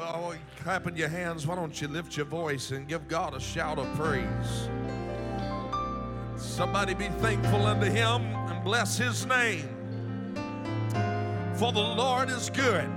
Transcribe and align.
Well, 0.00 0.32
oh, 0.32 0.62
clapping 0.62 0.96
your 0.96 1.10
hands, 1.10 1.46
why 1.46 1.56
don't 1.56 1.78
you 1.78 1.86
lift 1.86 2.16
your 2.16 2.24
voice 2.24 2.70
and 2.70 2.88
give 2.88 3.06
God 3.06 3.34
a 3.34 3.40
shout 3.40 3.78
of 3.78 3.86
praise? 3.98 4.70
Somebody 6.38 6.94
be 6.94 7.08
thankful 7.18 7.66
unto 7.66 7.84
him 7.84 8.22
and 8.34 8.64
bless 8.64 8.96
his 8.96 9.26
name. 9.26 9.68
For 11.54 11.70
the 11.70 11.80
Lord 11.80 12.30
is 12.30 12.48
good, 12.48 12.88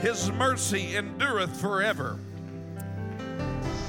his 0.00 0.30
mercy 0.32 0.94
endureth 0.94 1.58
forever. 1.58 2.18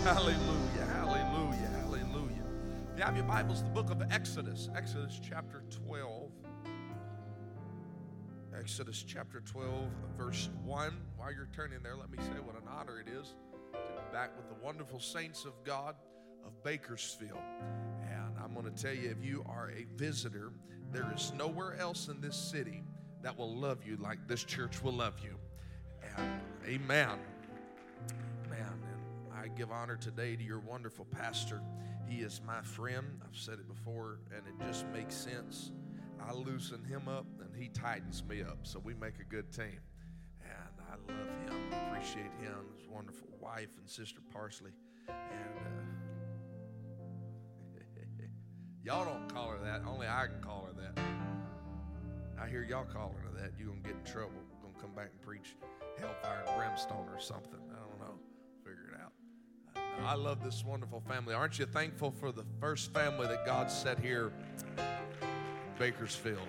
Hallelujah, 0.06 0.86
hallelujah, 0.94 1.70
hallelujah. 1.82 2.46
If 2.94 3.00
you 3.00 3.04
have 3.04 3.18
your 3.18 3.26
Bibles, 3.26 3.62
the 3.62 3.72
book 3.72 3.92
of 3.92 4.02
Exodus, 4.10 4.70
Exodus 4.74 5.20
chapter 5.22 5.64
12. 5.86 6.32
Exodus 8.58 9.04
chapter 9.06 9.42
12, 9.42 9.90
verse 10.18 10.50
1. 10.64 10.94
While 11.20 11.34
you're 11.34 11.50
turning 11.54 11.84
there, 11.84 11.98
let 11.98 12.10
me 12.10 12.18
say 12.20 12.40
what 12.42 12.56
an 12.56 12.68
honor 12.70 13.02
it 13.02 13.10
is 13.10 13.34
to 13.74 13.78
be 13.78 14.14
back 14.14 14.38
with 14.38 14.48
the 14.48 14.56
wonderful 14.64 15.02
saints 15.02 15.44
of 15.44 15.52
God 15.66 15.96
of 16.46 16.64
Bakersfield. 16.64 17.42
And 18.10 18.38
I'm 18.42 18.54
going 18.54 18.74
to 18.74 18.82
tell 18.82 18.94
you, 18.94 19.10
if 19.10 19.22
you 19.22 19.44
are 19.50 19.70
a 19.70 19.86
visitor, 19.98 20.54
there 20.94 21.12
is 21.14 21.34
nowhere 21.38 21.76
else 21.78 22.08
in 22.08 22.22
this 22.22 22.38
city 22.38 22.84
that 23.22 23.38
will 23.38 23.54
love 23.54 23.80
you 23.86 23.98
like 23.98 24.30
this 24.30 24.46
church 24.46 24.82
will 24.82 24.94
love 24.94 25.16
you. 25.22 25.36
And 26.16 26.42
amen. 26.66 27.20
Man, 28.50 28.62
and 28.62 29.34
I 29.38 29.50
give 29.50 29.72
honor 29.72 29.98
today 29.98 30.38
to 30.38 30.44
your 30.44 30.60
wonderful 30.60 31.04
pastor. 31.04 31.62
He 32.08 32.22
is 32.22 32.40
my 32.48 32.62
friend. 32.62 33.20
I've 33.28 33.38
said 33.38 33.56
it 33.56 33.68
before, 33.68 34.20
and 34.34 34.42
it 34.48 34.66
just 34.66 34.88
makes 34.94 35.16
sense. 35.16 35.72
I 36.26 36.32
loosen 36.34 36.86
him 36.86 37.10
up 37.10 37.26
and 37.42 37.54
he 37.62 37.68
tightens 37.68 38.24
me 38.24 38.42
up. 38.42 38.60
So 38.64 38.80
we 38.80 38.94
make 38.94 39.20
a 39.20 39.26
good 39.26 39.52
team. 39.52 39.80
I 40.90 40.96
love 41.12 41.30
him, 41.46 41.74
appreciate 41.88 42.32
him, 42.42 42.66
his 42.78 42.88
wonderful 42.88 43.28
wife 43.40 43.70
and 43.78 43.90
sister 43.90 44.22
Parsley. 44.32 44.72
And 45.08 45.16
uh, 47.78 47.82
y'all 48.84 49.06
don't 49.06 49.34
call 49.34 49.50
her 49.50 49.60
that, 49.64 49.82
only 49.88 50.08
I 50.08 50.28
can 50.28 50.42
call 50.42 50.68
her 50.68 50.82
that. 50.82 51.02
I 52.42 52.48
hear 52.48 52.64
y'all 52.64 52.86
calling 52.86 53.18
her 53.18 53.42
that. 53.42 53.52
You're 53.58 53.68
going 53.68 53.84
to 53.84 53.90
get 53.90 53.98
in 53.98 54.04
trouble. 54.10 54.32
Going 54.62 54.74
to 54.74 54.80
come 54.80 54.96
back 54.96 55.10
and 55.12 55.22
preach 55.22 55.56
hellfire 56.00 56.44
and 56.48 56.58
brimstone 56.58 57.08
or 57.10 57.20
something. 57.20 57.60
I 57.72 57.80
don't 57.80 58.00
know. 58.00 58.16
Figure 58.64 58.94
it 58.94 59.02
out. 59.02 59.12
Uh, 59.76 60.08
I 60.08 60.16
love 60.16 60.42
this 60.42 60.64
wonderful 60.64 61.02
family. 61.02 61.34
Aren't 61.34 61.60
you 61.60 61.66
thankful 61.66 62.12
for 62.12 62.32
the 62.32 62.46
first 62.62 62.94
family 62.94 63.28
that 63.28 63.46
God 63.46 63.70
set 63.70 64.00
here 64.00 64.32
Bakersfield. 65.80 66.40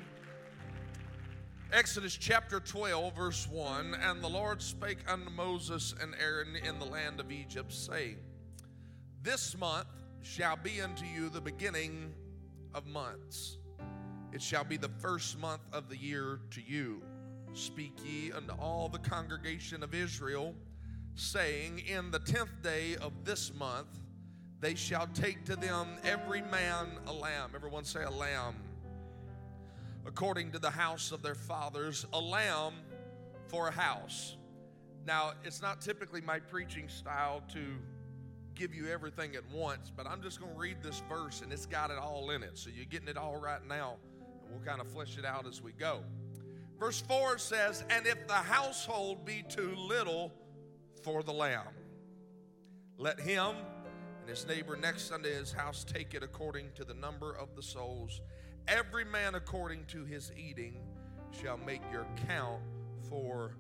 Exodus 1.73 2.17
chapter 2.17 2.59
12, 2.59 3.15
verse 3.15 3.47
1 3.49 3.95
And 3.95 4.21
the 4.21 4.29
Lord 4.29 4.61
spake 4.61 4.99
unto 5.07 5.31
Moses 5.31 5.95
and 6.03 6.17
Aaron 6.21 6.57
in 6.57 6.81
the 6.81 6.85
land 6.85 7.21
of 7.21 7.31
Egypt, 7.31 7.73
saying, 7.73 8.17
This 9.23 9.57
month 9.57 9.87
shall 10.21 10.57
be 10.57 10.81
unto 10.81 11.05
you 11.05 11.29
the 11.29 11.41
beginning 11.41 12.13
of 12.75 12.89
months. 12.89 13.59
It 14.33 14.43
shall 14.43 14.65
be 14.65 14.79
the 14.79 14.91
first 14.99 15.39
month 15.39 15.61
of 15.73 15.89
the 15.89 15.97
year 15.97 16.41
to 16.51 16.61
you. 16.61 17.03
Speak 17.53 17.93
ye 18.05 18.33
unto 18.33 18.53
all 18.55 18.89
the 18.89 18.99
congregation 18.99 19.85
of 19.85 19.95
Israel, 19.95 20.57
saying, 21.15 21.85
In 21.87 22.11
the 22.11 22.19
tenth 22.19 22.63
day 22.65 22.97
of 22.97 23.25
this 23.25 23.55
month 23.55 24.01
they 24.59 24.75
shall 24.75 25.07
take 25.15 25.45
to 25.45 25.55
them 25.55 25.99
every 26.03 26.43
man 26.43 26.89
a 27.07 27.13
lamb. 27.13 27.53
Everyone 27.55 27.85
say 27.85 28.03
a 28.03 28.11
lamb 28.11 28.57
according 30.11 30.51
to 30.51 30.59
the 30.59 30.71
house 30.71 31.13
of 31.13 31.23
their 31.23 31.37
fathers, 31.37 32.05
a 32.13 32.21
lamb 32.21 32.75
for 33.47 33.69
a 33.69 33.71
house. 33.71 34.37
Now, 35.07 35.35
it's 35.45 35.63
not 35.63 35.81
typically 35.81 36.21
my 36.21 36.41
preaching 36.41 36.89
style 36.89 37.45
to 37.53 37.61
give 38.57 38.75
you 38.75 38.89
everything 38.89 39.37
at 39.37 39.49
once, 39.53 39.93
but 39.97 40.09
I'm 40.09 40.21
just 40.21 40.41
going 40.41 40.53
to 40.53 40.59
read 40.59 40.83
this 40.83 41.01
verse 41.09 41.43
and 41.43 41.53
it's 41.53 41.65
got 41.65 41.93
it 41.93 41.97
all 41.97 42.31
in 42.31 42.43
it. 42.43 42.59
So 42.59 42.71
you're 42.75 42.87
getting 42.87 43.07
it 43.07 43.17
all 43.17 43.37
right 43.37 43.65
now, 43.69 43.99
and 44.43 44.51
we'll 44.51 44.67
kind 44.67 44.81
of 44.81 44.89
flesh 44.89 45.17
it 45.17 45.25
out 45.25 45.47
as 45.47 45.63
we 45.63 45.71
go. 45.71 46.03
Verse 46.81 47.01
4 47.03 47.39
says, 47.39 47.85
And 47.89 48.05
if 48.05 48.27
the 48.27 48.35
household 48.35 49.25
be 49.25 49.45
too 49.49 49.77
little 49.77 50.33
for 51.05 51.23
the 51.23 51.33
lamb, 51.33 51.69
let 52.99 53.21
him 53.21 53.55
and 54.21 54.29
his 54.29 54.45
neighbor 54.45 54.77
next 54.77 55.13
unto 55.13 55.29
his 55.29 55.53
house 55.53 55.85
take 55.85 56.15
it 56.15 56.25
according 56.25 56.73
to 56.75 56.85
the 56.85 56.95
number 56.95 57.33
of 57.37 57.55
the 57.55 57.63
souls 57.63 58.21
Every 58.69 59.05
man 59.05 59.35
according 59.35 59.87
to 59.87 60.05
his 60.05 60.33
eating 60.37 60.81
shall 61.31 61.57
make 61.59 61.83
your 61.93 62.07
count 62.27 62.61
for 63.09 63.57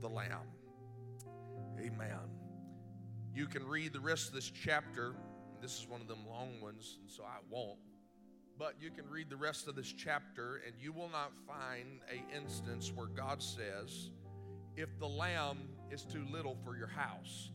the 0.00 0.08
lamb. 0.08 0.46
Amen. 1.78 2.18
You 3.34 3.46
can 3.46 3.66
read 3.66 3.92
the 3.92 4.00
rest 4.00 4.28
of 4.28 4.34
this 4.34 4.50
chapter. 4.50 5.14
This 5.60 5.78
is 5.78 5.88
one 5.88 6.00
of 6.00 6.08
them 6.08 6.26
long 6.28 6.60
ones, 6.60 6.98
and 7.00 7.10
so 7.10 7.24
I 7.24 7.38
won't. 7.50 7.78
But 8.58 8.74
you 8.80 8.90
can 8.90 9.08
read 9.08 9.28
the 9.28 9.36
rest 9.36 9.66
of 9.66 9.74
this 9.74 9.92
chapter, 9.92 10.60
and 10.66 10.74
you 10.78 10.92
will 10.92 11.08
not 11.08 11.32
find 11.46 12.00
a 12.08 12.36
instance 12.36 12.92
where 12.94 13.08
God 13.08 13.42
says, 13.42 14.10
if 14.76 14.98
the 14.98 15.08
lamb 15.08 15.58
is 15.90 16.02
too 16.02 16.24
little 16.30 16.56
for 16.64 16.76
your 16.76 16.86
house. 16.86 17.50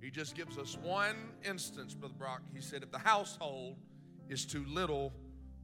He 0.00 0.10
just 0.10 0.34
gives 0.34 0.56
us 0.56 0.78
one 0.82 1.16
instance, 1.44 1.94
Brother 1.94 2.14
Brock. 2.18 2.42
He 2.54 2.60
said, 2.60 2.82
if 2.82 2.90
the 2.90 2.98
household 2.98 3.76
is 4.28 4.46
too 4.46 4.64
little 4.66 5.12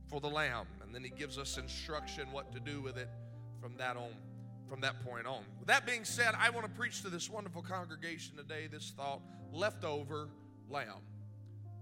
for 0.08 0.20
the 0.20 0.28
lamb. 0.28 0.66
And 0.82 0.94
then 0.94 1.02
he 1.02 1.10
gives 1.10 1.38
us 1.38 1.58
instruction 1.58 2.30
what 2.32 2.52
to 2.52 2.60
do 2.60 2.80
with 2.80 2.96
it 2.96 3.08
from 3.60 3.76
that 3.78 3.96
on 3.96 4.10
from 4.68 4.80
that 4.80 5.04
point 5.04 5.26
on. 5.26 5.44
With 5.60 5.68
that 5.68 5.86
being 5.86 6.04
said, 6.04 6.34
I 6.36 6.50
want 6.50 6.66
to 6.66 6.72
preach 6.72 7.02
to 7.02 7.08
this 7.08 7.30
wonderful 7.30 7.62
congregation 7.62 8.36
today 8.36 8.66
this 8.66 8.92
thought, 8.96 9.20
leftover 9.52 10.28
lamb. 10.68 11.02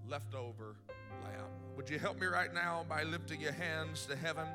Leftover 0.07 0.77
lamb. 1.23 1.49
Would 1.77 1.89
you 1.89 1.99
help 1.99 2.21
me 2.21 2.27
right 2.27 2.53
now 2.53 2.85
by 2.89 3.05
lifting 3.05 3.41
your 3.41 3.53
hands 3.53 4.05
to 4.07 4.17
heaven 4.17 4.47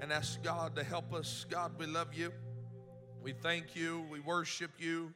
and 0.00 0.12
ask 0.12 0.42
God 0.42 0.76
to 0.76 0.84
help 0.84 1.14
us? 1.14 1.46
God, 1.48 1.72
we 1.78 1.86
love 1.86 2.12
you. 2.12 2.32
We 3.22 3.32
thank 3.32 3.74
you. 3.74 4.04
We 4.10 4.20
worship 4.20 4.72
you. 4.78 5.14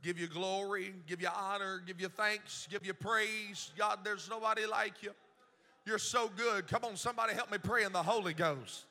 Give 0.00 0.18
you 0.18 0.28
glory, 0.28 0.94
give 1.08 1.20
you 1.20 1.28
honor, 1.28 1.82
give 1.84 2.00
you 2.00 2.08
thanks, 2.08 2.68
give 2.70 2.86
you 2.86 2.94
praise. 2.94 3.72
God, 3.76 4.00
there's 4.04 4.30
nobody 4.30 4.64
like 4.64 5.02
you. 5.02 5.10
You're 5.86 5.98
so 5.98 6.30
good. 6.36 6.66
Come 6.66 6.84
on, 6.84 6.96
somebody 6.96 7.34
help 7.34 7.50
me 7.50 7.58
pray 7.58 7.84
in 7.84 7.92
the 7.92 8.02
Holy 8.02 8.34
Ghost. 8.34 8.84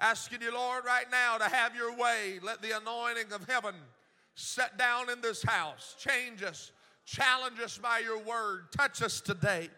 Asking 0.00 0.42
you, 0.42 0.52
Lord, 0.54 0.84
right 0.84 1.06
now 1.10 1.38
to 1.38 1.44
have 1.44 1.74
your 1.74 1.96
way. 1.96 2.38
Let 2.42 2.62
the 2.62 2.76
anointing 2.76 3.32
of 3.32 3.46
heaven 3.48 3.74
set 4.34 4.78
down 4.78 5.10
in 5.10 5.20
this 5.20 5.42
house. 5.42 5.96
Change 5.98 6.42
us, 6.42 6.70
challenge 7.04 7.58
us 7.60 7.76
by 7.76 7.98
your 7.98 8.18
word. 8.18 8.72
Touch 8.72 9.02
us 9.02 9.20
today. 9.20 9.68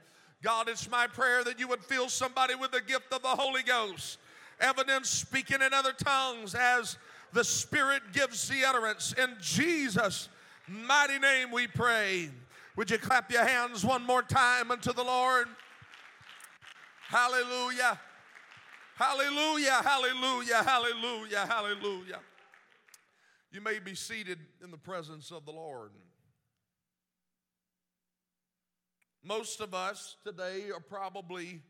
God, 0.42 0.68
it's 0.68 0.90
my 0.90 1.06
prayer 1.06 1.44
that 1.44 1.58
you 1.58 1.68
would 1.68 1.82
fill 1.84 2.08
somebody 2.08 2.54
with 2.54 2.70
the 2.70 2.80
gift 2.80 3.12
of 3.12 3.22
the 3.22 3.28
Holy 3.28 3.62
Ghost. 3.62 4.18
Evidence 4.60 5.08
speaking 5.08 5.62
in 5.62 5.72
other 5.72 5.92
tongues 5.92 6.54
as 6.54 6.98
the 7.32 7.44
Spirit 7.44 8.02
gives 8.12 8.48
the 8.48 8.64
utterance. 8.64 9.14
In 9.14 9.36
Jesus' 9.40 10.28
mighty 10.68 11.18
name 11.18 11.50
we 11.50 11.66
pray. 11.66 12.30
Would 12.76 12.90
you 12.90 12.98
clap 12.98 13.30
your 13.30 13.44
hands 13.44 13.84
one 13.84 14.02
more 14.02 14.22
time 14.22 14.70
unto 14.70 14.92
the 14.92 15.02
Lord? 15.02 15.48
Hallelujah. 17.10 17.98
Hallelujah. 18.94 19.82
Hallelujah. 19.82 20.62
Hallelujah. 20.62 21.44
Hallelujah. 21.44 22.20
You 23.50 23.60
may 23.60 23.80
be 23.80 23.96
seated 23.96 24.38
in 24.62 24.70
the 24.70 24.78
presence 24.78 25.32
of 25.32 25.44
the 25.44 25.50
Lord. 25.50 25.90
Most 29.24 29.60
of 29.60 29.74
us 29.74 30.18
today 30.24 30.70
are 30.72 30.78
probably 30.78 31.62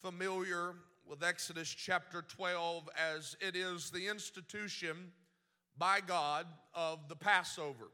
familiar 0.00 0.74
with 1.08 1.22
Exodus 1.22 1.68
chapter 1.68 2.22
12 2.22 2.88
as 2.98 3.36
it 3.40 3.54
is 3.54 3.90
the 3.90 4.08
institution 4.08 5.12
by 5.78 6.00
God 6.04 6.48
of 6.74 7.08
the 7.08 7.14
Passover. 7.14 7.92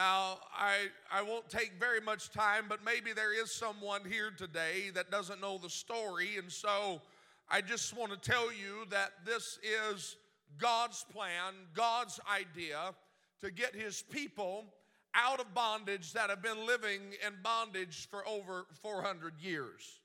Now, 0.00 0.38
I, 0.58 0.86
I 1.12 1.20
won't 1.20 1.50
take 1.50 1.72
very 1.78 2.00
much 2.00 2.30
time, 2.30 2.64
but 2.70 2.82
maybe 2.82 3.12
there 3.12 3.38
is 3.38 3.52
someone 3.52 4.00
here 4.02 4.30
today 4.30 4.88
that 4.94 5.10
doesn't 5.10 5.42
know 5.42 5.58
the 5.58 5.68
story. 5.68 6.38
And 6.38 6.50
so 6.50 7.02
I 7.50 7.60
just 7.60 7.94
want 7.94 8.10
to 8.10 8.16
tell 8.16 8.50
you 8.50 8.86
that 8.88 9.10
this 9.26 9.58
is 9.62 10.16
God's 10.56 11.04
plan, 11.12 11.52
God's 11.74 12.18
idea 12.34 12.94
to 13.42 13.50
get 13.50 13.76
his 13.76 14.00
people 14.00 14.72
out 15.14 15.38
of 15.38 15.52
bondage 15.52 16.14
that 16.14 16.30
have 16.30 16.40
been 16.40 16.66
living 16.66 17.12
in 17.26 17.34
bondage 17.42 18.08
for 18.08 18.26
over 18.26 18.64
400 18.80 19.34
years. 19.38 20.00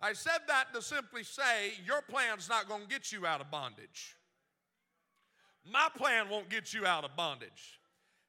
I 0.00 0.14
said 0.14 0.40
that 0.48 0.74
to 0.74 0.82
simply 0.82 1.22
say 1.22 1.74
your 1.86 2.02
plan's 2.02 2.48
not 2.48 2.66
going 2.66 2.82
to 2.82 2.88
get 2.88 3.12
you 3.12 3.24
out 3.26 3.40
of 3.40 3.52
bondage. 3.52 4.16
My 5.64 5.86
plan 5.96 6.28
won't 6.28 6.48
get 6.48 6.74
you 6.74 6.84
out 6.84 7.04
of 7.04 7.14
bondage. 7.14 7.78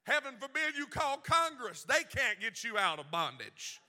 Heaven 0.08 0.34
forbid 0.40 0.76
you 0.76 0.86
call 0.86 1.18
Congress, 1.18 1.84
they 1.84 2.02
can't 2.02 2.40
get 2.40 2.64
you 2.64 2.78
out 2.78 2.98
of 2.98 3.10
bondage. 3.10 3.80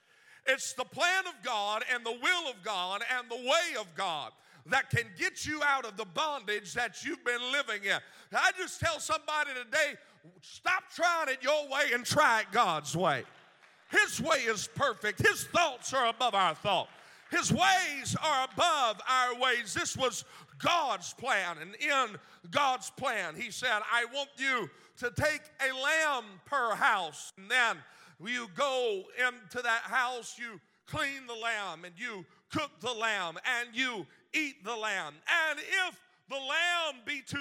It's 0.46 0.74
the 0.74 0.84
plan 0.84 1.26
of 1.28 1.34
God 1.46 1.84
and 1.94 2.06
the 2.06 2.12
will 2.12 2.50
of 2.50 2.62
God 2.62 3.02
and 3.18 3.30
the 3.30 3.38
way 3.38 3.80
of 3.80 3.88
God 3.96 4.32
that 4.66 4.90
can 4.90 5.06
get 5.18 5.46
you 5.46 5.62
out 5.64 5.86
of 5.86 5.96
the 5.96 6.06
bondage 6.06 6.74
that 6.74 7.06
you've 7.06 7.24
been 7.24 7.52
living 7.54 7.86
in. 7.86 8.00
I 8.34 8.52
just 8.58 8.82
tell 8.82 9.00
somebody 9.00 9.52
today 9.64 9.96
stop 10.42 10.84
trying 10.94 11.30
it 11.30 11.42
your 11.42 11.70
way 11.70 11.94
and 11.94 12.06
try 12.06 12.42
it 12.42 12.48
God's 12.52 12.96
way. 12.98 13.24
His 13.90 14.22
way 14.22 14.40
is 14.40 14.68
perfect, 14.76 15.26
His 15.26 15.46
thoughts 15.46 15.94
are 15.94 16.10
above 16.10 16.36
our 16.36 16.54
thoughts. 16.54 16.92
His 17.32 17.52
ways 17.52 18.16
are 18.22 18.48
above 18.52 19.00
our 19.08 19.40
ways. 19.40 19.74
This 19.74 19.96
was 19.96 20.26
God's 20.58 21.14
plan. 21.14 21.58
And 21.62 21.76
in 21.76 22.18
God's 22.50 22.90
plan, 22.90 23.36
He 23.36 23.52
said, 23.52 23.82
I 23.92 24.06
want 24.06 24.30
you 24.38 24.70
to 25.00 25.12
take 25.12 25.42
a 25.62 25.74
lamb 25.74 26.26
per 26.46 26.76
house. 26.76 27.34
And 27.38 27.50
then 27.50 27.78
you 28.24 28.48
go 28.56 29.04
into 29.18 29.62
that 29.62 29.82
house, 29.84 30.38
you 30.38 30.60
clean 30.88 31.26
the 31.28 31.36
lamb, 31.36 31.86
and 31.86 31.94
you 31.98 32.26
cook 32.52 32.72
the 32.82 32.94
lamb, 32.94 33.38
and 33.60 33.70
you 33.74 34.06
eat 34.34 34.64
the 34.64 34.76
lamb. 34.76 35.14
And 35.50 35.60
if 35.60 36.00
the 36.30 36.36
lamb 36.36 37.02
be 37.06 37.22
too 37.26 37.38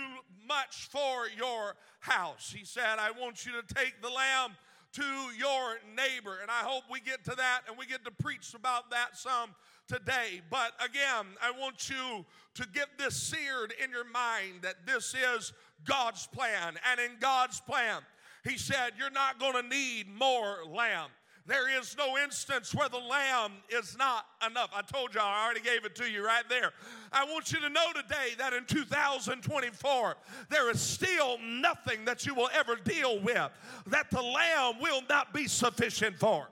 much 0.47 0.89
for 0.91 1.27
your 1.37 1.75
house, 2.01 2.55
he 2.57 2.65
said, 2.65 2.99
I 2.99 3.11
want 3.11 3.45
you 3.45 3.53
to 3.53 3.75
take 3.75 4.01
the 4.01 4.09
lamb 4.09 4.53
to 4.93 5.03
your 5.37 5.77
neighbor. 5.97 6.39
And 6.41 6.51
I 6.51 6.63
hope 6.63 6.85
we 6.91 7.01
get 7.01 7.25
to 7.25 7.35
that 7.37 7.63
and 7.69 7.77
we 7.77 7.87
get 7.87 8.05
to 8.05 8.11
preach 8.11 8.55
about 8.55 8.91
that 8.91 9.17
some 9.17 9.51
today. 9.87 10.43
But 10.51 10.73
again, 10.85 11.27
I 11.43 11.51
want 11.51 11.91
you 11.91 12.25
to 12.55 12.69
get 12.73 12.89
this 12.99 13.17
seared 13.17 13.75
in 13.83 13.91
your 13.91 14.05
mind 14.05 14.63
that 14.63 14.87
this 14.87 15.15
is 15.15 15.53
God's 15.85 16.27
plan. 16.27 16.75
And 16.91 17.01
in 17.01 17.19
God's 17.21 17.61
plan, 17.61 18.03
He 18.45 18.59
said, 18.59 18.93
You're 18.99 19.11
not 19.11 19.39
going 19.39 19.55
to 19.55 19.69
need 19.69 20.07
more 20.15 20.59
lamb. 20.67 21.11
There 21.49 21.79
is 21.81 21.97
no 21.97 22.19
instance 22.19 22.75
where 22.75 22.91
the 22.91 22.99
lamb 22.99 23.53
is 23.71 23.97
not 23.97 24.27
enough. 24.47 24.69
I 24.75 24.83
told 24.83 25.15
you, 25.15 25.21
I 25.23 25.47
already 25.47 25.63
gave 25.63 25.87
it 25.87 25.95
to 25.97 26.05
you 26.05 26.25
right 26.25 26.45
there. 26.51 26.73
I 27.11 27.25
want 27.25 27.53
you 27.53 27.59
to 27.61 27.71
know 27.71 27.91
today 27.95 28.35
that 28.37 28.53
in 28.53 28.67
2024, 28.67 30.17
there 30.51 30.71
is 30.71 30.79
still 30.79 31.39
nothing 31.39 32.05
that 32.05 32.27
you 32.27 32.35
will 32.35 32.51
ever 32.53 32.77
deal 32.77 33.19
with 33.21 33.51
that 33.87 34.11
the 34.11 34.21
lamb 34.21 34.75
will 34.79 35.01
not 35.09 35.33
be 35.33 35.49
sufficient 35.49 36.19
for. 36.19 36.49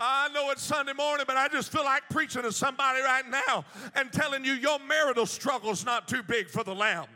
I 0.00 0.28
know 0.32 0.50
it's 0.50 0.62
Sunday 0.62 0.92
morning, 0.92 1.24
but 1.26 1.36
I 1.36 1.48
just 1.48 1.72
feel 1.72 1.84
like 1.84 2.02
preaching 2.10 2.42
to 2.42 2.52
somebody 2.52 3.00
right 3.00 3.24
now 3.28 3.64
and 3.94 4.12
telling 4.12 4.44
you 4.44 4.52
your 4.52 4.78
marital 4.78 5.26
struggle 5.26 5.70
is 5.70 5.84
not 5.84 6.08
too 6.08 6.22
big 6.22 6.48
for 6.48 6.62
the 6.62 6.74
lamb. 6.74 7.06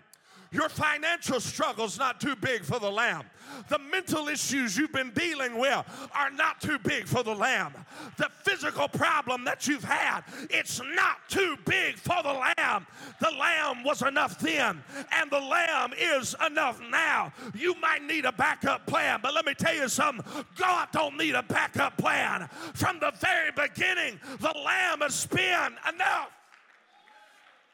Your 0.53 0.69
financial 0.69 1.41
struggle's 1.41 1.99
not 1.99 2.21
too 2.21 2.37
big 2.37 2.63
for 2.63 2.79
the 2.79 2.91
lamb. 2.91 3.25
The 3.69 3.79
mental 3.79 4.29
issues 4.29 4.77
you've 4.77 4.93
been 4.93 5.11
dealing 5.11 5.59
with 5.59 5.85
are 6.15 6.31
not 6.31 6.61
too 6.61 6.79
big 6.79 7.07
for 7.07 7.23
the 7.23 7.35
lamb. 7.35 7.73
The 8.19 8.29
physical 8.45 8.87
problem 8.87 9.45
that 9.45 9.67
you've 9.67 9.85
had, 9.85 10.23
it's 10.51 10.81
not 10.95 11.27
too 11.29 11.57
big 11.65 11.97
for 11.97 12.23
the 12.23 12.33
lamb. 12.33 12.87
The 13.21 13.31
lamb 13.31 13.83
was 13.83 14.03
enough 14.03 14.39
then, 14.39 14.83
and 15.13 15.31
the 15.31 15.41
lamb 15.41 15.93
is 15.99 16.37
enough 16.45 16.81
now. 16.91 17.33
You 17.55 17.75
might 17.81 18.03
need 18.03 18.27
a 18.27 18.33
backup 18.33 18.87
plan, 18.87 19.21
but 19.23 19.35
let 19.35 19.47
me 19.47 19.55
tell 19.55 19.75
you 19.75 19.89
something 19.89 20.25
God 20.57 20.89
don't 20.93 21.17
need 21.17 21.35
a 21.35 21.43
backup 21.43 21.97
plan. 21.97 22.49
From 22.75 23.01
the 23.01 23.13
very 23.21 23.53
beginning, 23.53 24.21
the 24.41 24.53
lamb 24.65 25.01
has 25.01 25.27
been 25.27 25.73
enough. 25.95 26.31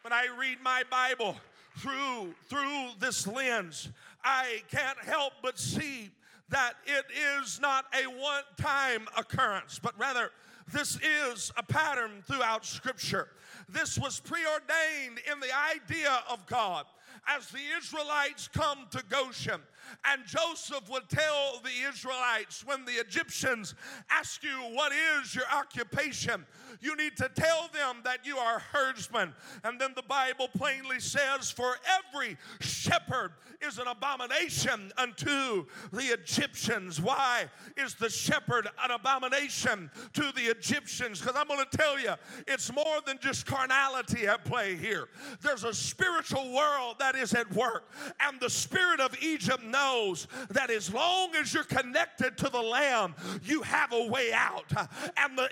When 0.03 0.13
I 0.13 0.29
read 0.39 0.59
my 0.63 0.85
Bible, 0.89 1.37
through 1.79 2.35
through 2.49 2.91
this 2.99 3.27
lens. 3.27 3.91
I 4.25 4.63
can't 4.71 4.99
help 4.99 5.35
but 5.43 5.59
see 5.59 6.11
that 6.49 6.75
it 6.87 7.05
is 7.43 7.61
not 7.61 7.85
a 7.95 8.07
one 8.09 8.43
time 8.57 9.07
occurrence 9.17 9.79
but 9.79 9.99
rather 9.99 10.31
this 10.73 10.99
is 11.03 11.53
a 11.57 11.63
pattern 11.63 12.23
throughout 12.27 12.65
scripture 12.65 13.29
this 13.69 13.99
was 13.99 14.21
preordained 14.21 15.21
in 15.31 15.41
the 15.41 15.51
idea 15.75 16.21
of 16.31 16.45
god 16.47 16.87
as 17.27 17.49
the 17.49 17.59
israelites 17.77 18.49
come 18.49 18.87
to 18.91 19.03
goshen 19.09 19.61
and 20.05 20.25
Joseph 20.27 20.89
would 20.91 21.09
tell 21.09 21.61
the 21.63 21.89
Israelites 21.89 22.65
when 22.65 22.85
the 22.85 22.93
Egyptians 22.93 23.75
ask 24.11 24.43
you, 24.43 24.57
What 24.73 24.93
is 24.93 25.35
your 25.35 25.45
occupation? 25.53 26.47
You 26.81 26.97
need 26.97 27.17
to 27.17 27.29
tell 27.35 27.69
them 27.73 28.03
that 28.05 28.27
you 28.27 28.37
are 28.37 28.61
herdsmen. 28.73 29.33
And 29.65 29.81
then 29.81 29.93
the 29.97 30.03
Bible 30.03 30.49
plainly 30.57 31.01
says, 31.01 31.51
For 31.51 31.77
every 32.13 32.37
shepherd 32.61 33.33
is 33.67 33.79
an 33.79 33.89
abomination 33.89 34.93
unto 34.97 35.67
the 35.93 36.05
Egyptians. 36.05 37.01
Why 37.01 37.47
is 37.77 37.95
the 37.95 38.11
shepherd 38.11 38.69
an 38.85 38.91
abomination 38.91 39.91
to 40.15 40.33
the 40.35 40.43
Egyptians? 40.43 41.21
Because 41.21 41.37
I'm 41.37 41.49
going 41.49 41.65
to 41.69 41.77
tell 41.77 41.99
you, 41.99 42.15
it's 42.47 42.73
more 42.73 43.01
than 43.07 43.19
just 43.21 43.47
carnality 43.49 44.27
at 44.27 44.45
play 44.45 44.77
here. 44.77 45.09
There's 45.41 45.65
a 45.65 45.73
spiritual 45.73 46.53
world 46.53 46.97
that 46.99 47.17
is 47.17 47.33
at 47.33 47.51
work. 47.55 47.91
And 48.21 48.39
the 48.39 48.51
spirit 48.51 49.01
of 49.01 49.17
Egypt 49.23 49.65
knows 49.65 50.29
that 50.51 50.71
as 50.71 50.93
long 50.93 51.35
as 51.35 51.55
you're 51.55 51.65
connected 51.65 52.37
to 52.39 52.51
the 52.51 52.61
Lamb, 52.61 53.15
you 53.43 53.63
have 53.63 53.93
a 53.93 54.07
way 54.07 54.33
out. 54.33 54.71
And 55.17 55.37
the, 55.39 55.49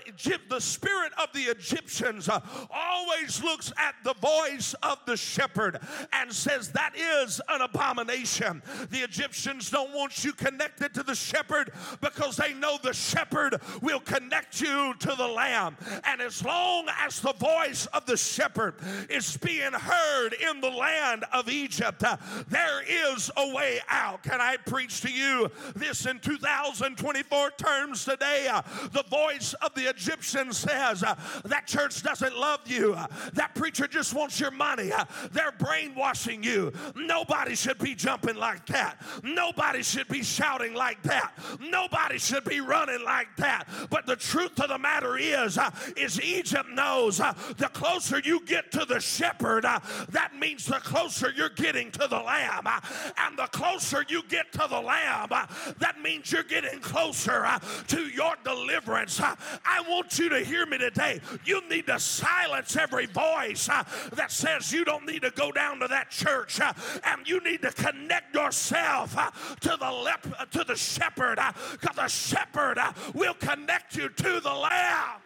the 0.49 0.61
spirit 0.61 1.11
of 1.21 1.33
the 1.33 1.41
Egyptians 1.41 2.29
uh, 2.29 2.39
always 2.69 3.43
looks 3.43 3.73
at 3.77 3.95
the 4.03 4.13
voice 4.15 4.75
of 4.83 4.99
the 5.05 5.17
shepherd 5.17 5.79
and 6.13 6.31
says, 6.31 6.71
That 6.71 6.93
is 6.95 7.41
an 7.49 7.61
abomination. 7.61 8.61
The 8.91 8.99
Egyptians 8.99 9.71
don't 9.71 9.93
want 9.93 10.23
you 10.23 10.33
connected 10.33 10.93
to 10.93 11.03
the 11.03 11.15
shepherd 11.15 11.71
because 12.01 12.37
they 12.37 12.53
know 12.53 12.77
the 12.81 12.93
shepherd 12.93 13.59
will 13.81 13.99
connect 13.99 14.61
you 14.61 14.93
to 14.99 15.15
the 15.17 15.27
lamb. 15.27 15.77
And 16.03 16.21
as 16.21 16.45
long 16.45 16.87
as 17.03 17.19
the 17.19 17.33
voice 17.33 17.86
of 17.87 18.05
the 18.05 18.17
shepherd 18.17 18.75
is 19.09 19.37
being 19.37 19.73
heard 19.73 20.33
in 20.33 20.61
the 20.61 20.69
land 20.69 21.25
of 21.33 21.49
Egypt, 21.49 22.03
there 22.47 22.81
is 23.15 23.31
a 23.37 23.53
way 23.53 23.79
out. 23.89 24.23
Can 24.23 24.41
I 24.41 24.57
preach 24.57 25.01
to 25.01 25.11
you 25.11 25.49
this 25.75 26.05
in 26.05 26.19
2024 26.19 27.51
terms 27.51 28.05
today? 28.05 28.47
Uh, 28.51 28.61
the 28.91 29.03
voice 29.09 29.53
of 29.61 29.73
the 29.73 29.89
Egyptian 29.89 30.51
says, 30.51 31.03
uh, 31.03 31.15
That 31.45 31.67
church 31.67 32.03
doesn't 32.03 32.37
love 32.37 32.61
you. 32.65 32.93
Uh, 32.93 33.07
that 33.33 33.55
preacher 33.55 33.87
just 33.87 34.13
wants 34.13 34.39
your 34.39 34.51
money. 34.51 34.91
They're 35.31 35.53
brainwashing 35.57 36.43
you. 36.43 36.71
Nobody 36.95 37.55
should 37.55 37.79
be 37.79 37.95
jumping 37.95 38.35
like 38.35 38.65
that. 38.67 39.01
Nobody 39.23 39.83
should 39.83 40.07
be 40.07 40.23
shouting 40.23 40.73
like 40.73 41.01
that. 41.03 41.31
Nobody 41.59 42.17
should 42.17 42.43
be 42.43 42.61
running 42.61 43.03
like 43.03 43.35
that. 43.37 43.67
But 43.89 44.05
the 44.05 44.15
truth 44.15 44.59
of 44.59 44.69
the 44.69 44.77
matter 44.77 45.17
is, 45.17 45.57
is 45.95 46.21
Egypt 46.21 46.69
knows 46.69 47.17
the 47.17 47.66
closer 47.69 48.19
you 48.19 48.43
get 48.45 48.71
to 48.71 48.85
the 48.85 48.99
shepherd, 48.99 49.65
uh, 49.65 49.79
that 50.09 50.35
means 50.35 50.65
the 50.65 50.75
closer 50.75 51.31
you're 51.35 51.49
getting 51.49 51.91
to 51.91 52.07
the 52.07 52.19
lamb. 52.19 52.65
Uh, 52.65 52.79
and 53.17 53.37
the 53.37 53.47
closer 53.47 54.05
you 54.07 54.23
get 54.29 54.51
to 54.53 54.65
the 54.69 54.79
Lamb, 54.79 55.29
uh, 55.31 55.45
that 55.79 56.01
means 56.01 56.31
you're 56.31 56.43
getting 56.43 56.79
closer 56.79 57.45
uh, 57.45 57.59
to 57.87 58.01
your 58.07 58.35
deliverance. 58.43 59.19
Uh, 59.19 59.35
I 59.65 59.81
want 59.87 60.17
you 60.19 60.29
to 60.29 60.39
hear 60.39 60.65
me 60.65 60.77
today. 60.77 61.19
You 61.45 61.67
need 61.69 61.87
to 61.87 61.99
silence 61.99 62.75
every 62.75 63.05
voice 63.05 63.69
uh, 63.69 63.83
that 64.13 64.31
says 64.31 64.71
you 64.71 64.85
don't 64.85 65.05
need 65.05 65.21
to 65.23 65.31
go 65.31 65.51
down 65.51 65.79
to 65.79 65.87
that 65.87 66.09
church 66.09 66.59
and 66.59 67.27
you 67.27 67.39
need 67.43 67.61
to 67.61 67.71
connect 67.71 68.35
yourself 68.35 69.15
to 69.61 69.77
the 69.79 69.91
lep- 69.91 70.51
to 70.51 70.63
the 70.63 70.75
shepherd 70.75 71.39
because 71.71 71.95
the 71.95 72.07
shepherd 72.07 72.77
will 73.13 73.33
connect 73.35 73.95
you 73.95 74.09
to 74.09 74.39
the 74.39 74.53
Lamb. 74.53 75.21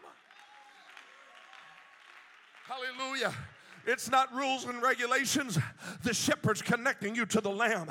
Hallelujah. 2.71 3.33
It's 3.91 4.09
not 4.09 4.33
rules 4.33 4.63
and 4.63 4.81
regulations. 4.81 5.59
The 6.03 6.13
shepherd's 6.13 6.61
connecting 6.61 7.13
you 7.13 7.25
to 7.25 7.41
the 7.41 7.49
lamb. 7.49 7.89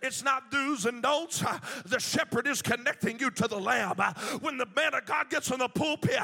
It's 0.00 0.24
not 0.24 0.50
do's 0.50 0.86
and 0.86 1.02
don'ts. 1.02 1.44
The 1.84 1.98
shepherd 2.00 2.46
is 2.46 2.62
connecting 2.62 3.18
you 3.18 3.30
to 3.32 3.46
the 3.46 3.60
lamb. 3.60 3.98
When 4.40 4.56
the 4.56 4.66
man 4.74 4.94
of 4.94 5.04
God 5.04 5.28
gets 5.28 5.50
in 5.50 5.58
the 5.58 5.68
pulpit 5.68 6.18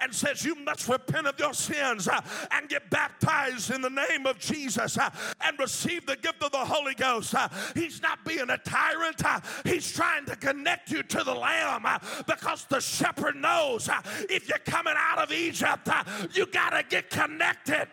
and 0.00 0.14
says, 0.14 0.44
You 0.44 0.54
must 0.56 0.86
repent 0.86 1.26
of 1.26 1.38
your 1.38 1.54
sins 1.54 2.10
and 2.50 2.68
get 2.68 2.90
baptized 2.90 3.70
in 3.70 3.80
the 3.80 3.88
name 3.88 4.26
of 4.26 4.38
Jesus 4.38 4.98
and 4.98 5.58
receive 5.58 6.04
the 6.04 6.16
gift 6.16 6.42
of 6.42 6.52
the 6.52 6.58
Holy 6.58 6.94
Ghost, 6.94 7.34
he's 7.74 8.02
not 8.02 8.22
being 8.26 8.50
a 8.50 8.58
tyrant. 8.58 9.22
He's 9.64 9.90
trying 9.90 10.26
to 10.26 10.36
connect 10.36 10.90
you 10.90 11.02
to 11.02 11.24
the 11.24 11.34
lamb 11.34 11.86
because 12.26 12.66
the 12.66 12.80
shepherd 12.80 13.36
knows 13.36 13.88
if 14.28 14.46
you're 14.46 14.58
coming 14.58 14.94
out 14.94 15.18
of 15.20 15.32
Egypt, 15.32 15.88
you 16.34 16.44
got 16.44 16.70
to 16.70 16.82
get 16.86 17.08
connected. 17.08 17.88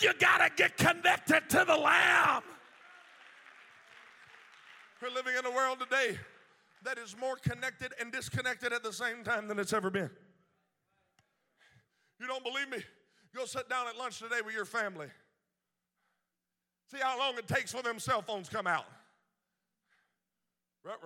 You 0.00 0.12
got 0.18 0.38
to 0.38 0.50
get 0.56 0.76
connected 0.76 1.48
to 1.50 1.64
the 1.66 1.76
Lamb. 1.76 2.42
We're 5.00 5.10
living 5.10 5.34
in 5.38 5.46
a 5.46 5.50
world 5.50 5.78
today 5.80 6.18
that 6.84 6.98
is 6.98 7.16
more 7.18 7.36
connected 7.36 7.92
and 8.00 8.12
disconnected 8.12 8.72
at 8.72 8.82
the 8.82 8.92
same 8.92 9.24
time 9.24 9.48
than 9.48 9.58
it's 9.58 9.72
ever 9.72 9.90
been. 9.90 10.10
You 12.20 12.26
don't 12.26 12.44
believe 12.44 12.70
me? 12.70 12.78
Go 13.34 13.44
sit 13.44 13.68
down 13.68 13.88
at 13.88 13.96
lunch 13.96 14.18
today 14.18 14.40
with 14.44 14.54
your 14.54 14.64
family. 14.64 15.08
See 16.90 16.98
how 17.00 17.18
long 17.18 17.36
it 17.36 17.48
takes 17.48 17.72
for 17.72 17.82
them 17.82 17.98
cell 17.98 18.22
phones 18.22 18.48
come 18.48 18.66
out. 18.66 18.86
Rut 20.84 21.00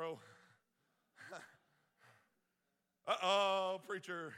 uh 3.08 3.14
oh, 3.22 3.80
preacher. 3.88 4.34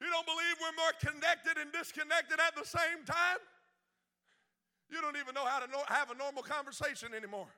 You 0.00 0.08
don't 0.08 0.24
believe 0.24 0.56
we're 0.56 0.80
more 0.80 0.96
connected 0.96 1.60
and 1.60 1.68
disconnected 1.72 2.40
at 2.40 2.56
the 2.56 2.64
same 2.64 3.04
time? 3.04 3.40
You 4.88 5.04
don't 5.04 5.20
even 5.20 5.36
know 5.36 5.44
how 5.44 5.60
to 5.60 5.68
have 5.92 6.10
a 6.10 6.16
normal 6.16 6.42
conversation 6.42 7.12
anymore. 7.12 7.52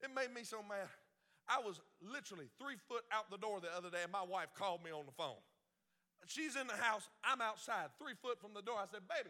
It 0.00 0.14
made 0.14 0.32
me 0.32 0.46
so 0.46 0.62
mad. 0.62 0.88
I 1.50 1.60
was 1.60 1.82
literally 2.00 2.48
three 2.56 2.78
foot 2.88 3.04
out 3.12 3.28
the 3.28 3.36
door 3.36 3.60
the 3.60 3.68
other 3.74 3.90
day, 3.90 4.06
and 4.06 4.12
my 4.12 4.22
wife 4.22 4.54
called 4.56 4.80
me 4.86 4.94
on 4.94 5.04
the 5.04 5.12
phone. 5.12 5.42
She's 6.24 6.56
in 6.56 6.64
the 6.64 6.78
house, 6.80 7.04
I'm 7.20 7.44
outside, 7.44 7.92
three 8.00 8.16
foot 8.16 8.40
from 8.40 8.56
the 8.56 8.64
door. 8.64 8.80
I 8.80 8.88
said, 8.88 9.04
Baby, 9.04 9.28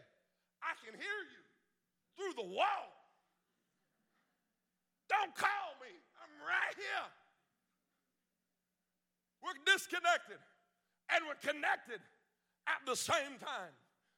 I 0.63 0.79
can 0.79 0.95
hear 0.95 1.21
you 1.27 1.43
through 2.15 2.39
the 2.39 2.47
wall. 2.47 2.87
Don't 5.11 5.35
call 5.35 5.75
me, 5.83 5.91
I'm 6.23 6.35
right 6.39 6.77
here. 6.79 7.09
We're 9.43 9.59
disconnected 9.67 10.39
and 11.15 11.25
we're 11.27 11.53
connected 11.53 12.01
at 12.67 12.85
the 12.87 12.97
same 12.97 13.39
time. 13.41 13.73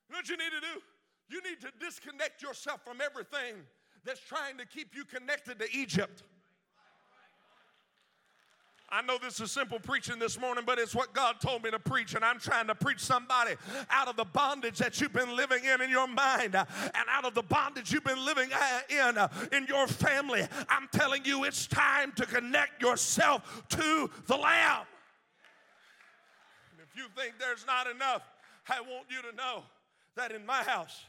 You 0.08 0.14
know 0.14 0.18
what 0.18 0.28
you 0.28 0.36
need 0.36 0.52
to 0.52 0.60
do? 0.60 0.80
You 1.28 1.42
need 1.42 1.60
to 1.60 1.72
disconnect 1.84 2.42
yourself 2.42 2.80
from 2.84 2.98
everything 3.00 3.56
that's 4.04 4.20
trying 4.20 4.56
to 4.58 4.66
keep 4.66 4.94
you 4.94 5.04
connected 5.04 5.58
to 5.58 5.66
Egypt. 5.76 6.22
I 8.88 9.02
know 9.02 9.18
this 9.20 9.40
is 9.40 9.50
simple 9.50 9.80
preaching 9.80 10.20
this 10.20 10.38
morning, 10.38 10.62
but 10.64 10.78
it's 10.78 10.94
what 10.94 11.12
God 11.12 11.40
told 11.40 11.64
me 11.64 11.72
to 11.72 11.78
preach, 11.78 12.14
and 12.14 12.24
I'm 12.24 12.38
trying 12.38 12.68
to 12.68 12.74
preach 12.74 13.00
somebody 13.00 13.56
out 13.90 14.06
of 14.06 14.14
the 14.14 14.24
bondage 14.24 14.78
that 14.78 15.00
you've 15.00 15.12
been 15.12 15.34
living 15.34 15.64
in 15.64 15.80
in 15.80 15.90
your 15.90 16.06
mind 16.06 16.54
and 16.54 17.08
out 17.10 17.24
of 17.24 17.34
the 17.34 17.42
bondage 17.42 17.92
you've 17.92 18.04
been 18.04 18.24
living 18.24 18.48
uh, 18.54 18.80
in 18.88 19.18
uh, 19.18 19.28
in 19.50 19.66
your 19.66 19.88
family. 19.88 20.46
I'm 20.68 20.88
telling 20.92 21.24
you, 21.24 21.42
it's 21.42 21.66
time 21.66 22.12
to 22.12 22.26
connect 22.26 22.80
yourself 22.80 23.64
to 23.70 24.08
the 24.26 24.36
Lamb. 24.36 24.86
You 26.96 27.04
think 27.14 27.34
there's 27.38 27.66
not 27.66 27.86
enough, 27.86 28.22
I 28.68 28.80
want 28.80 29.06
you 29.10 29.20
to 29.30 29.36
know 29.36 29.62
that 30.16 30.32
in 30.32 30.46
my 30.46 30.62
house, 30.62 31.04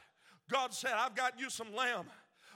God 0.51 0.74
said, 0.74 0.91
I've 0.96 1.15
got 1.15 1.39
you 1.39 1.50
some 1.50 1.74
lamb, 1.74 2.06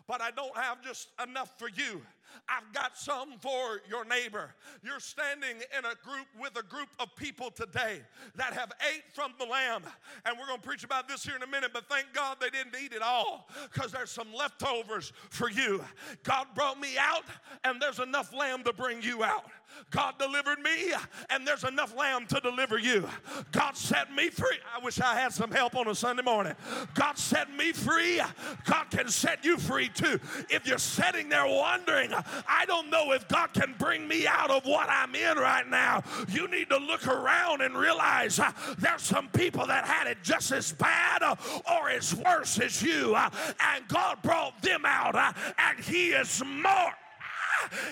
but 0.07 0.21
I 0.21 0.31
don't 0.31 0.55
have 0.55 0.81
just 0.83 1.07
enough 1.23 1.57
for 1.57 1.69
you. 1.69 2.01
I've 2.49 2.73
got 2.73 2.97
some 2.97 3.33
for 3.39 3.81
your 3.89 4.05
neighbor. 4.05 4.53
You're 4.83 4.99
standing 4.99 5.57
in 5.77 5.85
a 5.85 5.95
group 6.03 6.27
with 6.39 6.57
a 6.57 6.63
group 6.63 6.89
of 6.99 7.15
people 7.15 7.51
today 7.51 8.01
that 8.35 8.53
have 8.53 8.71
ate 8.93 9.03
from 9.13 9.33
the 9.39 9.45
lamb. 9.45 9.83
And 10.25 10.37
we're 10.37 10.47
going 10.47 10.59
to 10.59 10.67
preach 10.67 10.83
about 10.83 11.07
this 11.07 11.23
here 11.23 11.35
in 11.35 11.43
a 11.43 11.47
minute, 11.47 11.71
but 11.73 11.87
thank 11.89 12.07
God 12.13 12.37
they 12.39 12.49
didn't 12.49 12.75
eat 12.83 12.93
it 12.93 13.01
all 13.01 13.49
because 13.71 13.91
there's 13.91 14.11
some 14.11 14.33
leftovers 14.33 15.13
for 15.29 15.49
you. 15.49 15.83
God 16.23 16.47
brought 16.55 16.79
me 16.79 16.97
out, 16.97 17.23
and 17.63 17.81
there's 17.81 17.99
enough 17.99 18.33
lamb 18.33 18.63
to 18.63 18.73
bring 18.73 19.01
you 19.01 19.23
out. 19.23 19.45
God 19.89 20.15
delivered 20.19 20.59
me, 20.59 20.93
and 21.29 21.47
there's 21.47 21.63
enough 21.63 21.95
lamb 21.95 22.25
to 22.27 22.39
deliver 22.41 22.77
you. 22.77 23.07
God 23.51 23.77
set 23.77 24.13
me 24.13 24.29
free. 24.29 24.57
I 24.75 24.83
wish 24.83 24.99
I 24.99 25.15
had 25.15 25.31
some 25.33 25.49
help 25.51 25.75
on 25.75 25.87
a 25.87 25.95
Sunday 25.95 26.23
morning. 26.23 26.53
God 26.93 27.17
set 27.17 27.53
me 27.55 27.71
free. 27.71 28.21
God 28.65 28.85
can 28.89 29.07
set 29.07 29.45
you 29.45 29.57
free 29.57 29.89
too. 29.89 30.19
If 30.49 30.67
you're 30.67 30.77
sitting 30.77 31.29
there 31.29 31.47
wondering, 31.47 32.11
I 32.47 32.65
don't 32.65 32.89
know 32.89 33.11
if 33.11 33.27
God 33.27 33.53
can 33.53 33.75
bring 33.77 34.07
me 34.07 34.27
out 34.27 34.49
of 34.49 34.65
what 34.65 34.89
I'm 34.89 35.13
in 35.15 35.37
right 35.37 35.67
now. 35.67 36.03
You 36.29 36.47
need 36.47 36.69
to 36.69 36.77
look 36.77 37.07
around 37.07 37.61
and 37.61 37.77
realize 37.77 38.39
uh, 38.39 38.51
there's 38.77 39.01
some 39.01 39.27
people 39.29 39.65
that 39.67 39.85
had 39.85 40.07
it 40.07 40.17
just 40.23 40.51
as 40.51 40.71
bad 40.73 41.23
uh, 41.23 41.35
or 41.71 41.89
as 41.89 42.15
worse 42.15 42.59
as 42.59 42.81
you, 42.81 43.15
uh, 43.15 43.29
and 43.59 43.87
God 43.87 44.21
brought 44.21 44.61
them 44.61 44.85
out, 44.85 45.15
uh, 45.15 45.33
and 45.57 45.79
He 45.79 46.09
is 46.09 46.41
more. 46.45 46.93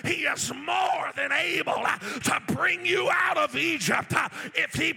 He 0.04 0.24
is 0.24 0.52
more 0.52 1.12
than 1.16 1.30
able 1.30 1.72
uh, 1.76 1.98
to 1.98 2.42
bring 2.54 2.84
you 2.84 3.08
out 3.12 3.36
of 3.36 3.56
Egypt 3.56 4.12
uh, 4.14 4.28
if 4.54 4.74
He 4.74 4.94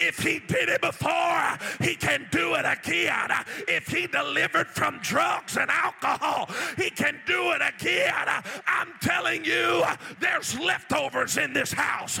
if 0.00 0.18
he 0.18 0.40
did 0.40 0.68
it 0.68 0.80
before, 0.80 1.58
he 1.80 1.94
can 1.94 2.26
do 2.30 2.54
it 2.54 2.64
again. 2.64 3.30
If 3.68 3.88
he 3.88 4.06
delivered 4.06 4.68
from 4.68 4.98
drugs 5.02 5.56
and 5.56 5.70
alcohol, 5.70 6.48
he 6.76 6.90
can 6.90 7.20
do 7.26 7.52
it 7.52 7.62
again. 7.62 8.28
I'm 8.66 8.92
telling 9.00 9.44
you, 9.44 9.84
there's 10.20 10.58
leftovers 10.58 11.36
in 11.36 11.52
this 11.52 11.72
house. 11.72 12.18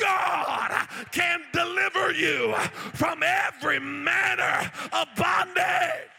God 0.00 0.88
can 1.12 1.40
deliver 1.52 2.12
you 2.12 2.54
from 2.94 3.22
every 3.22 3.78
manner 3.78 4.70
of 4.92 5.08
bondage. 5.16 6.17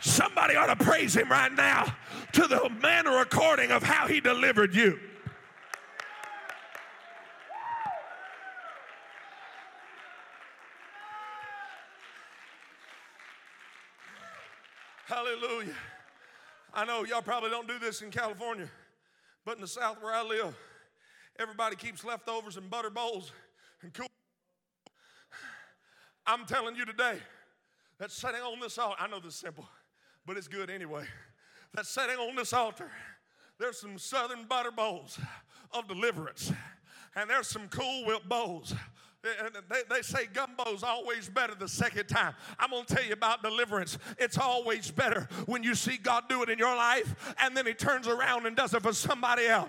Somebody 0.00 0.56
ought 0.56 0.66
to 0.66 0.84
praise 0.84 1.14
him 1.14 1.28
right 1.28 1.52
now 1.52 1.94
to 2.32 2.46
the 2.46 2.70
manner 2.82 3.18
according 3.18 3.70
of 3.70 3.82
how 3.82 4.06
he 4.06 4.20
delivered 4.20 4.74
you. 4.74 4.98
Hallelujah. 15.06 15.74
I 16.72 16.84
know 16.84 17.04
y'all 17.04 17.20
probably 17.20 17.50
don't 17.50 17.66
do 17.66 17.80
this 17.80 18.00
in 18.00 18.10
California, 18.10 18.68
but 19.44 19.56
in 19.56 19.60
the 19.60 19.66
South 19.66 20.00
where 20.00 20.14
I 20.14 20.22
live, 20.22 20.56
everybody 21.38 21.74
keeps 21.74 22.04
leftovers 22.04 22.56
in 22.56 22.68
butter 22.68 22.90
bowls 22.90 23.32
and 23.82 23.92
cool. 23.92 24.06
I'm 26.26 26.46
telling 26.46 26.76
you 26.76 26.84
today 26.84 27.18
that 27.98 28.12
sitting 28.12 28.40
on 28.40 28.60
this 28.60 28.78
altar, 28.78 28.96
I 29.00 29.08
know 29.08 29.18
this 29.18 29.34
is 29.34 29.40
simple, 29.40 29.68
but 30.30 30.36
it's 30.36 30.46
good 30.46 30.70
anyway 30.70 31.04
that's 31.74 31.88
sitting 31.88 32.14
on 32.14 32.36
this 32.36 32.52
altar, 32.52 32.88
there's 33.58 33.80
some 33.80 33.98
southern 33.98 34.44
butter 34.44 34.70
bowls 34.70 35.18
of 35.72 35.88
deliverance, 35.88 36.52
and 37.16 37.28
there's 37.28 37.48
some 37.48 37.66
Cool 37.66 38.06
Whip 38.06 38.22
bowls 38.28 38.72
they, 39.22 39.82
they, 39.90 40.02
say 40.02 40.26
gumbo's 40.32 40.82
always 40.82 41.28
better 41.28 41.54
the 41.54 41.68
second 41.68 42.06
time. 42.06 42.34
I'm 42.58 42.70
going 42.70 42.84
to 42.86 42.94
tell 42.94 43.04
you 43.04 43.12
about 43.12 43.42
deliverance. 43.42 43.98
It's 44.18 44.38
always 44.38 44.90
better 44.90 45.28
when 45.46 45.62
you 45.62 45.74
see 45.74 45.98
God 45.98 46.24
do 46.28 46.42
it 46.42 46.48
in 46.48 46.58
your 46.58 46.74
life 46.74 47.34
and 47.38 47.54
then 47.54 47.66
He 47.66 47.74
turns 47.74 48.08
around 48.08 48.46
and 48.46 48.56
does 48.56 48.72
it 48.72 48.82
for 48.82 48.94
somebody 48.94 49.46
else. 49.46 49.68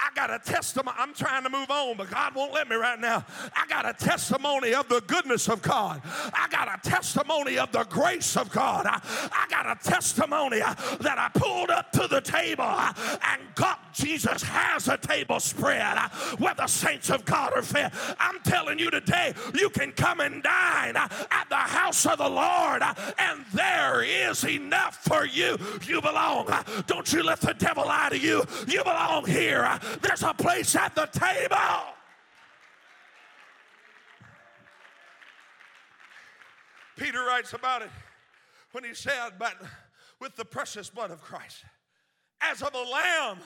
I 0.00 0.10
got 0.14 0.30
a 0.30 0.38
testimony. 0.38 0.96
I'm 0.98 1.12
trying 1.12 1.42
to 1.42 1.50
move 1.50 1.70
on, 1.70 1.96
but 1.96 2.10
God 2.10 2.34
won't 2.34 2.52
let 2.52 2.68
me 2.68 2.76
right 2.76 2.98
now. 2.98 3.24
I 3.54 3.66
got 3.68 3.88
a 3.88 3.92
testimony 3.92 4.74
of 4.74 4.88
the 4.88 5.00
goodness 5.06 5.48
of 5.48 5.60
God. 5.62 6.00
I 6.04 6.46
got 6.50 6.68
a 6.68 6.88
testimony 6.88 7.58
of 7.58 7.72
the 7.72 7.84
grace 7.84 8.36
of 8.36 8.50
God. 8.50 8.86
I, 8.86 9.00
I 9.32 9.46
got 9.50 9.66
a 9.66 9.88
testimony 9.88 10.60
uh, 10.60 10.74
that 11.00 11.18
I 11.18 11.30
pulled 11.38 11.70
up 11.70 11.90
to 11.92 12.06
the 12.06 12.20
table 12.20 12.64
uh, 12.64 12.92
and 13.22 13.42
God, 13.54 13.76
Jesus 13.92 14.42
has 14.42 14.86
a 14.86 14.96
table 14.96 15.40
spread 15.40 15.96
uh, 15.96 16.08
where 16.38 16.54
the 16.54 16.68
saints 16.68 17.10
of 17.10 17.24
God 17.24 17.52
are 17.54 17.62
fed. 17.62 17.92
I'm 18.20 18.38
telling 18.40 18.78
you 18.78 18.90
today, 18.90 19.34
you 19.54 19.68
can 19.70 19.92
come 19.92 20.20
and 20.20 20.42
dine 20.42 20.96
at 20.96 21.46
the 21.48 21.56
house 21.56 22.06
of 22.06 22.18
the 22.18 22.28
Lord, 22.28 22.82
and 23.18 23.44
there 23.52 24.02
is 24.02 24.44
enough 24.44 24.98
for 25.02 25.26
you. 25.26 25.58
You 25.86 26.00
belong. 26.00 26.48
Don't 26.86 27.12
you 27.12 27.22
let 27.22 27.40
the 27.40 27.54
devil 27.54 27.84
lie 27.84 28.10
to 28.10 28.18
you. 28.18 28.44
You 28.68 28.84
belong 28.84 29.26
here. 29.26 29.78
There's 30.00 30.22
a 30.22 30.34
place 30.34 30.74
at 30.76 30.94
the 30.94 31.06
table. 31.06 31.94
Peter 36.96 37.22
writes 37.24 37.52
about 37.52 37.82
it 37.82 37.90
when 38.72 38.84
he 38.84 38.92
said, 38.92 39.30
But 39.38 39.54
with 40.20 40.34
the 40.36 40.44
precious 40.44 40.90
blood 40.90 41.10
of 41.10 41.20
Christ, 41.22 41.64
as 42.40 42.62
of 42.62 42.74
a 42.74 42.82
lamb 42.82 43.38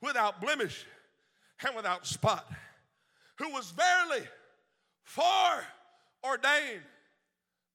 without 0.00 0.40
blemish 0.40 0.86
and 1.66 1.74
without 1.74 2.06
spot, 2.06 2.48
who 3.36 3.50
was 3.50 3.72
verily 3.72 4.26
far 5.02 5.64
ordained 6.24 6.82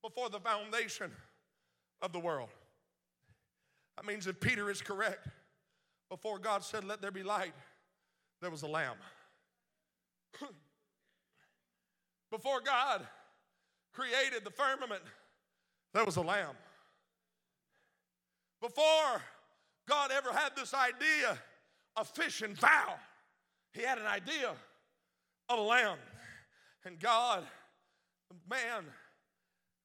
before 0.01 0.29
the 0.29 0.39
foundation 0.39 1.11
of 2.01 2.11
the 2.11 2.19
world. 2.19 2.49
That 3.97 4.05
means 4.05 4.27
if 4.27 4.39
Peter 4.39 4.69
is 4.69 4.81
correct, 4.81 5.27
before 6.09 6.39
God 6.39 6.63
said, 6.63 6.83
Let 6.83 7.01
there 7.01 7.11
be 7.11 7.23
light, 7.23 7.53
there 8.43 8.51
was 8.51 8.63
a 8.63 8.67
lamb. 8.67 8.97
Before 12.29 12.59
God 12.59 13.07
created 13.93 14.43
the 14.43 14.51
firmament, 14.51 15.01
there 15.93 16.03
was 16.03 16.17
a 16.17 16.21
lamb. 16.21 16.55
Before 18.61 19.21
God 19.87 20.11
ever 20.11 20.33
had 20.33 20.57
this 20.57 20.73
idea 20.73 21.37
of 21.95 22.09
fish 22.09 22.41
and 22.41 22.57
fowl, 22.57 22.99
he 23.71 23.81
had 23.81 23.97
an 23.97 24.07
idea 24.07 24.49
of 25.47 25.57
a 25.57 25.61
lamb. 25.61 25.97
And 26.85 26.99
God, 26.99 27.43
man, 28.49 28.83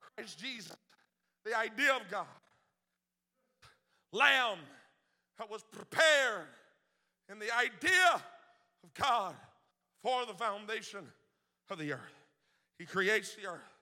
Christ 0.00 0.36
Jesus, 0.40 0.76
the 1.44 1.56
idea 1.56 1.94
of 1.94 2.02
God, 2.10 2.26
lamb 4.12 4.58
that 5.38 5.48
was 5.48 5.62
prepared 5.62 6.48
in 7.30 7.38
the 7.38 7.56
idea 7.56 8.20
of 8.84 8.94
God 8.94 9.34
for 10.02 10.26
the 10.26 10.34
foundation 10.34 11.04
of 11.70 11.78
the 11.78 11.92
earth. 11.92 12.00
He 12.78 12.84
creates 12.84 13.34
the 13.34 13.46
earth, 13.46 13.74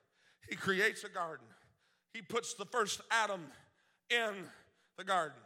He 0.49 0.55
creates 0.55 1.03
a 1.03 1.09
garden. 1.09 1.45
He 2.13 2.21
puts 2.21 2.55
the 2.55 2.65
first 2.65 3.01
Adam 3.11 3.41
in 4.09 4.33
the 4.97 5.03
garden. 5.03 5.37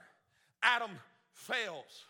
Adam 0.64 0.92
fails. 1.34 2.06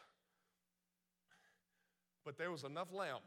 But 2.24 2.38
there 2.38 2.52
was 2.52 2.64
enough 2.64 2.94
lamb. 2.94 3.22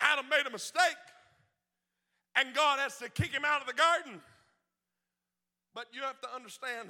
Adam 0.00 0.26
made 0.30 0.46
a 0.46 0.50
mistake, 0.50 0.80
and 2.34 2.54
God 2.54 2.78
has 2.78 2.96
to 2.98 3.08
kick 3.10 3.32
him 3.32 3.44
out 3.44 3.60
of 3.60 3.66
the 3.66 3.74
garden. 3.74 4.20
But 5.74 5.86
you 5.92 6.00
have 6.02 6.20
to 6.22 6.34
understand 6.34 6.88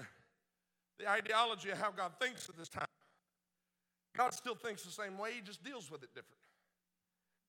the 0.98 1.10
ideology 1.10 1.70
of 1.70 1.78
how 1.78 1.90
God 1.90 2.12
thinks 2.20 2.48
at 2.48 2.56
this 2.56 2.68
time. 2.68 2.86
God 4.16 4.34
still 4.34 4.54
thinks 4.54 4.82
the 4.82 4.90
same 4.90 5.18
way, 5.18 5.32
He 5.34 5.40
just 5.40 5.62
deals 5.62 5.90
with 5.90 6.02
it 6.02 6.10
different. 6.14 6.40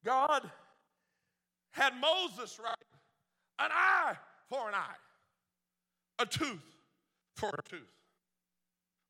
God 0.03 0.49
had 1.71 1.93
Moses 1.99 2.59
write 2.63 2.75
an 3.59 3.69
eye 3.71 4.15
for 4.49 4.67
an 4.67 4.75
eye, 4.75 4.99
a 6.19 6.25
tooth 6.25 6.63
for 7.35 7.49
a 7.49 7.69
tooth. 7.69 7.81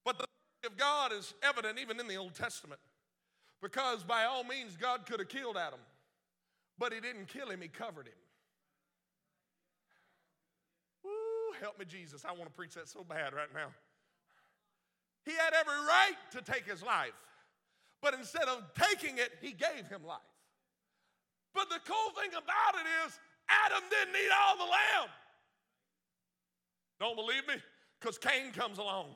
But 0.06 0.20
the 0.20 0.26
of 0.68 0.78
God 0.78 1.12
is 1.14 1.34
evident 1.42 1.80
even 1.80 2.00
in 2.00 2.08
the 2.08 2.16
Old 2.16 2.36
Testament 2.36 2.80
because 3.62 4.04
by 4.04 4.26
all 4.26 4.44
means 4.44 4.78
God 4.78 5.06
could 5.06 5.20
have 5.20 5.30
killed 5.30 5.58
Adam, 5.58 5.80
but 6.78 6.94
he 6.94 7.00
didn't 7.00 7.28
kill 7.28 7.50
him, 7.50 7.62
he 7.62 7.68
covered 7.68 8.08
him. 8.08 8.14
Woo, 11.04 11.12
help 11.60 11.80
me, 11.80 11.86
Jesus. 11.86 12.24
I 12.26 12.32
want 12.32 12.46
to 12.46 12.52
preach 12.52 12.76
that 12.76 12.88
so 12.88 13.04
bad 13.04 13.34
right 13.34 13.52
now. 13.54 13.68
He 15.26 15.32
had 15.32 15.54
every 15.60 15.74
right 15.74 16.16
to 16.32 16.42
take 16.42 16.66
his 16.66 16.84
life, 16.84 17.14
but 18.02 18.14
instead 18.14 18.48
of 18.48 18.64
taking 18.76 19.18
it, 19.18 19.32
he 19.42 19.52
gave 19.52 19.88
him 19.88 20.04
life. 20.06 20.20
But 21.54 21.70
the 21.70 21.80
cool 21.86 22.12
thing 22.22 22.32
about 22.32 22.76
it 22.76 22.88
is, 23.06 23.20
Adam 23.50 23.84
didn't 23.90 24.14
need 24.14 24.30
all 24.32 24.58
the 24.58 24.64
lamb. 24.64 25.10
Don't 27.00 27.16
believe 27.16 27.48
me? 27.48 27.56
Because 28.00 28.18
Cain 28.18 28.52
comes 28.52 28.78
along 28.78 29.16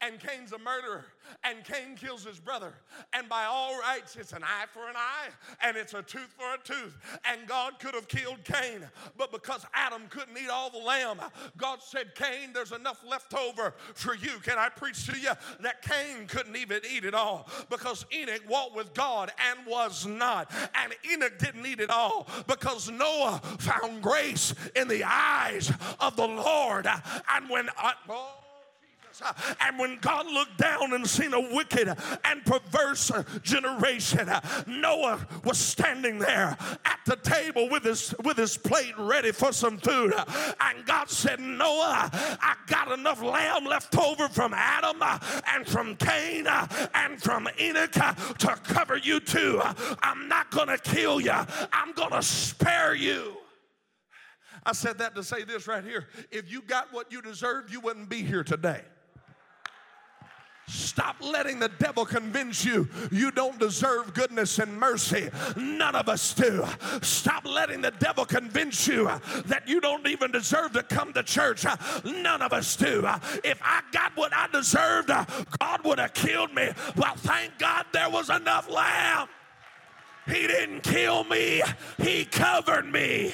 and 0.00 0.18
Cain's 0.20 0.52
a 0.52 0.58
murderer, 0.58 1.04
and 1.44 1.64
Cain 1.64 1.96
kills 1.96 2.24
his 2.24 2.38
brother. 2.38 2.74
And 3.12 3.28
by 3.28 3.44
all 3.44 3.78
rights, 3.78 4.16
it's 4.16 4.32
an 4.32 4.42
eye 4.42 4.66
for 4.70 4.88
an 4.88 4.96
eye, 4.96 5.28
and 5.62 5.76
it's 5.76 5.94
a 5.94 6.02
tooth 6.02 6.34
for 6.36 6.54
a 6.54 6.58
tooth. 6.62 6.96
And 7.24 7.46
God 7.46 7.78
could 7.78 7.94
have 7.94 8.08
killed 8.08 8.44
Cain, 8.44 8.88
but 9.16 9.32
because 9.32 9.64
Adam 9.74 10.02
couldn't 10.08 10.36
eat 10.36 10.50
all 10.50 10.70
the 10.70 10.78
lamb, 10.78 11.20
God 11.56 11.82
said, 11.82 12.14
Cain, 12.14 12.52
there's 12.52 12.72
enough 12.72 13.02
left 13.08 13.34
over 13.34 13.74
for 13.94 14.14
you. 14.14 14.32
Can 14.42 14.58
I 14.58 14.68
preach 14.68 15.06
to 15.06 15.18
you 15.18 15.32
that 15.60 15.82
Cain 15.82 16.26
couldn't 16.26 16.56
even 16.56 16.80
eat 16.90 17.04
it 17.04 17.14
all 17.14 17.48
because 17.68 18.06
Enoch 18.12 18.42
walked 18.48 18.76
with 18.76 18.94
God 18.94 19.32
and 19.50 19.66
was 19.66 20.06
not. 20.06 20.52
And 20.74 20.94
Enoch 21.10 21.38
didn't 21.38 21.66
eat 21.66 21.80
it 21.80 21.90
all 21.90 22.26
because 22.46 22.90
Noah 22.90 23.40
found 23.58 24.02
grace 24.02 24.54
in 24.74 24.88
the 24.88 25.04
eyes 25.04 25.72
of 25.98 26.16
the 26.16 26.26
Lord. 26.26 26.86
And 26.86 27.48
when, 27.48 27.68
oh, 28.08 28.34
Uh, 29.22 29.32
and 29.60 29.78
when 29.78 29.98
God 30.00 30.26
looked 30.26 30.58
down 30.58 30.92
and 30.92 31.08
seen 31.08 31.32
a 31.34 31.54
wicked 31.54 31.88
and 32.24 32.44
perverse 32.44 33.10
generation, 33.42 34.28
uh, 34.28 34.40
Noah 34.66 35.26
was 35.44 35.58
standing 35.58 36.18
there 36.18 36.56
at 36.84 36.98
the 37.06 37.16
table 37.16 37.68
with 37.70 37.84
his, 37.84 38.14
with 38.24 38.36
his 38.36 38.56
plate 38.56 38.94
ready 38.98 39.32
for 39.32 39.52
some 39.52 39.78
food. 39.78 40.12
Uh, 40.16 40.24
and 40.60 40.84
God 40.86 41.10
said, 41.10 41.40
Noah, 41.40 42.10
I 42.12 42.54
got 42.66 42.92
enough 42.92 43.22
lamb 43.22 43.64
left 43.64 43.96
over 43.96 44.28
from 44.28 44.52
Adam 44.54 45.02
and 45.46 45.66
from 45.66 45.96
Cain 45.96 46.46
and 46.94 47.22
from 47.22 47.48
Enoch 47.60 47.92
to 47.92 48.56
cover 48.64 48.96
you 48.96 49.20
too. 49.20 49.60
I'm 50.02 50.28
not 50.28 50.50
to 50.68 50.78
kill 50.78 51.20
you, 51.20 51.32
I'm 51.72 51.94
to 52.10 52.22
spare 52.22 52.94
you. 52.94 53.36
I 54.64 54.72
said 54.72 54.98
that 54.98 55.14
to 55.14 55.24
say 55.24 55.44
this 55.44 55.66
right 55.66 55.82
here. 55.82 56.08
If 56.30 56.50
you 56.52 56.60
got 56.62 56.92
what 56.92 57.10
you 57.10 57.22
deserved, 57.22 57.72
you 57.72 57.80
wouldn't 57.80 58.08
be 58.08 58.22
here 58.22 58.44
today. 58.44 58.82
Stop 60.70 61.16
letting 61.20 61.58
the 61.58 61.68
devil 61.80 62.06
convince 62.06 62.64
you 62.64 62.88
you 63.10 63.32
don't 63.32 63.58
deserve 63.58 64.14
goodness 64.14 64.60
and 64.60 64.78
mercy. 64.78 65.28
None 65.56 65.96
of 65.96 66.08
us 66.08 66.32
do. 66.32 66.64
Stop 67.02 67.44
letting 67.44 67.80
the 67.80 67.90
devil 67.90 68.24
convince 68.24 68.86
you 68.86 69.10
that 69.46 69.64
you 69.66 69.80
don't 69.80 70.06
even 70.06 70.30
deserve 70.30 70.72
to 70.74 70.84
come 70.84 71.12
to 71.14 71.24
church. 71.24 71.66
None 72.04 72.40
of 72.40 72.52
us 72.52 72.76
do. 72.76 73.04
If 73.42 73.60
I 73.62 73.82
got 73.90 74.16
what 74.16 74.32
I 74.32 74.46
deserved, 74.46 75.08
God 75.08 75.84
would 75.84 75.98
have 75.98 76.14
killed 76.14 76.54
me. 76.54 76.70
Well, 76.96 77.14
thank 77.16 77.58
God 77.58 77.86
there 77.92 78.08
was 78.08 78.30
enough 78.30 78.70
lamb. 78.70 79.26
He 80.26 80.46
didn't 80.46 80.82
kill 80.82 81.24
me, 81.24 81.62
He 81.98 82.24
covered 82.24 82.86
me. 82.86 83.32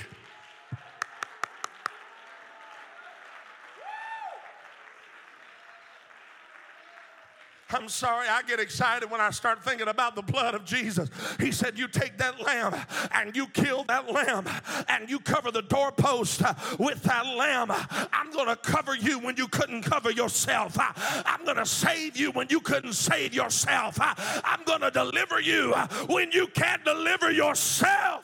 I'm 7.71 7.89
sorry, 7.89 8.29
I 8.29 8.43
get 8.43 8.61
excited 8.61 9.11
when 9.11 9.21
I 9.21 9.31
start 9.31 9.65
thinking 9.65 9.89
about 9.89 10.15
the 10.15 10.23
blood 10.23 10.55
of 10.55 10.65
Jesus. 10.65 11.11
He 11.41 11.51
said, 11.51 11.77
You 11.77 11.89
take 11.89 12.17
that 12.19 12.41
lamb 12.41 12.77
and 13.13 13.35
you 13.35 13.49
kill 13.49 13.83
that 13.85 14.09
lamb 14.11 14.49
and 14.89 15.11
you 15.11 15.19
cover 15.19 15.51
the 15.51 15.63
doorpost 15.63 16.43
with 16.79 17.03
that 17.03 17.27
lamb. 17.27 17.73
I'm 18.13 18.31
going 18.31 18.47
to 18.47 18.57
cover 18.57 18.95
you 18.95 19.19
when 19.19 19.37
you 19.37 19.49
couldn't 19.49 19.83
cover 19.83 20.13
yourself. 20.13 20.77
I'm 20.79 21.45
going 21.45 21.57
to 21.57 21.67
save 21.67 22.17
you 22.17 22.31
when 22.31 22.47
you 22.51 22.61
couldn't 22.61 22.93
save 22.93 23.35
yourself. 23.35 23.99
I'm 24.01 24.63
going 24.65 24.83
to 24.83 24.93
deliver 24.93 25.41
you 25.41 25.73
when 26.07 26.31
you 26.31 26.47
can't 26.47 26.85
deliver 26.85 27.33
yourself. 27.33 28.23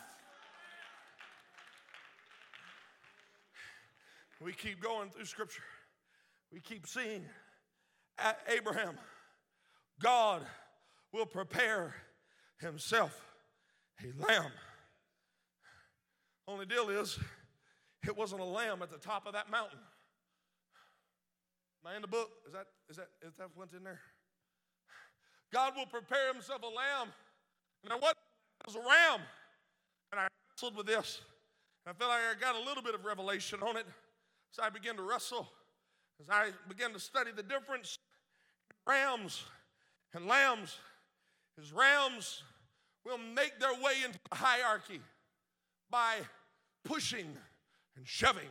We 4.41 4.53
keep 4.53 4.81
going 4.81 5.11
through 5.11 5.25
scripture, 5.25 5.63
we 6.53 6.61
keep 6.61 6.87
seeing 6.87 7.25
Abraham 8.49 8.99
God 10.03 10.43
will 11.13 11.27
prepare 11.27 11.95
himself 12.59 13.19
a 14.03 14.27
lamb. 14.27 14.51
Only 16.49 16.67
deal 16.67 16.89
is, 16.91 17.19
it 18.05 18.17
wasn't 18.17 18.41
a 18.41 18.45
lamb 18.45 18.83
at 18.83 18.91
the 18.91 18.99
top 18.99 19.27
of 19.27 19.33
that 19.35 19.51
mountain. 19.51 19.79
Am 21.85 21.93
I 21.93 21.97
in 21.97 22.03
the 22.03 22.09
book? 22.09 22.31
Is 22.47 22.53
that 22.53 22.67
is 22.89 22.97
that 22.97 23.09
is 23.27 23.37
that 23.39 23.49
what's 23.55 23.75
in 23.75 23.83
there? 23.83 24.01
God 25.53 25.75
will 25.77 25.87
prepare 25.87 26.33
himself 26.33 26.63
a 26.63 26.67
lamb. 26.67 27.13
And 27.85 27.93
I 27.93 27.97
what? 27.97 28.17
Was 28.67 28.77
a 28.77 28.79
ram. 28.79 29.21
And 30.13 30.21
I 30.21 30.29
wrestled 30.51 30.77
with 30.77 30.87
this. 30.87 31.21
I 31.87 31.93
felt 31.93 32.11
like 32.11 32.21
I 32.21 32.41
got 32.41 32.55
a 32.55 32.65
little 32.65 32.83
bit 32.83 32.95
of 32.95 33.05
revelation 33.05 33.61
on 33.63 33.77
it. 33.77 33.87
So 34.53 34.63
I 34.63 34.71
began 34.71 34.97
to 34.97 35.03
wrestle 35.03 35.49
as 36.21 36.31
I 36.31 36.51
began 36.69 36.93
to 36.93 37.01
study 37.01 37.31
the 37.35 37.43
difference 37.43 37.99
rams 38.87 39.45
and 40.15 40.27
lambs, 40.27 40.79
his 41.57 41.73
rams 41.73 42.43
will 43.05 43.19
make 43.19 43.59
their 43.59 43.75
way 43.75 43.95
into 44.05 44.19
the 44.31 44.37
hierarchy 44.37 45.01
by 45.91 46.17
pushing 46.85 47.37
and 47.97 48.07
shoving. 48.07 48.49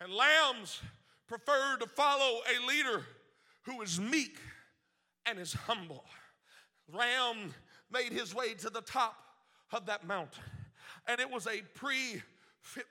And 0.00 0.12
lambs 0.12 0.80
prefer 1.26 1.76
to 1.80 1.86
follow 1.86 2.40
a 2.46 2.66
leader 2.66 3.04
who 3.62 3.82
is 3.82 4.00
meek 4.00 4.38
and 5.26 5.38
is 5.38 5.52
humble. 5.52 6.04
Ram 6.92 7.54
made 7.92 8.12
his 8.12 8.34
way 8.34 8.54
to 8.54 8.70
the 8.70 8.80
top 8.80 9.16
of 9.72 9.86
that 9.86 10.06
mountain. 10.06 10.44
And 11.06 11.20
it 11.20 11.30
was 11.30 11.46
a 11.46 11.62
pre 11.74 12.22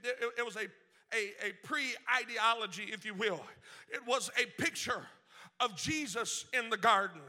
it 0.04 0.46
was 0.46 0.56
a, 0.56 0.68
a, 1.14 1.50
a 1.50 1.54
pre 1.64 1.94
ideology, 2.22 2.90
if 2.92 3.06
you 3.06 3.14
will. 3.14 3.42
It 3.90 4.06
was 4.06 4.30
a 4.38 4.46
picture 4.62 5.06
of 5.60 5.76
Jesus 5.76 6.46
in 6.54 6.70
the 6.70 6.78
garden. 6.78 7.22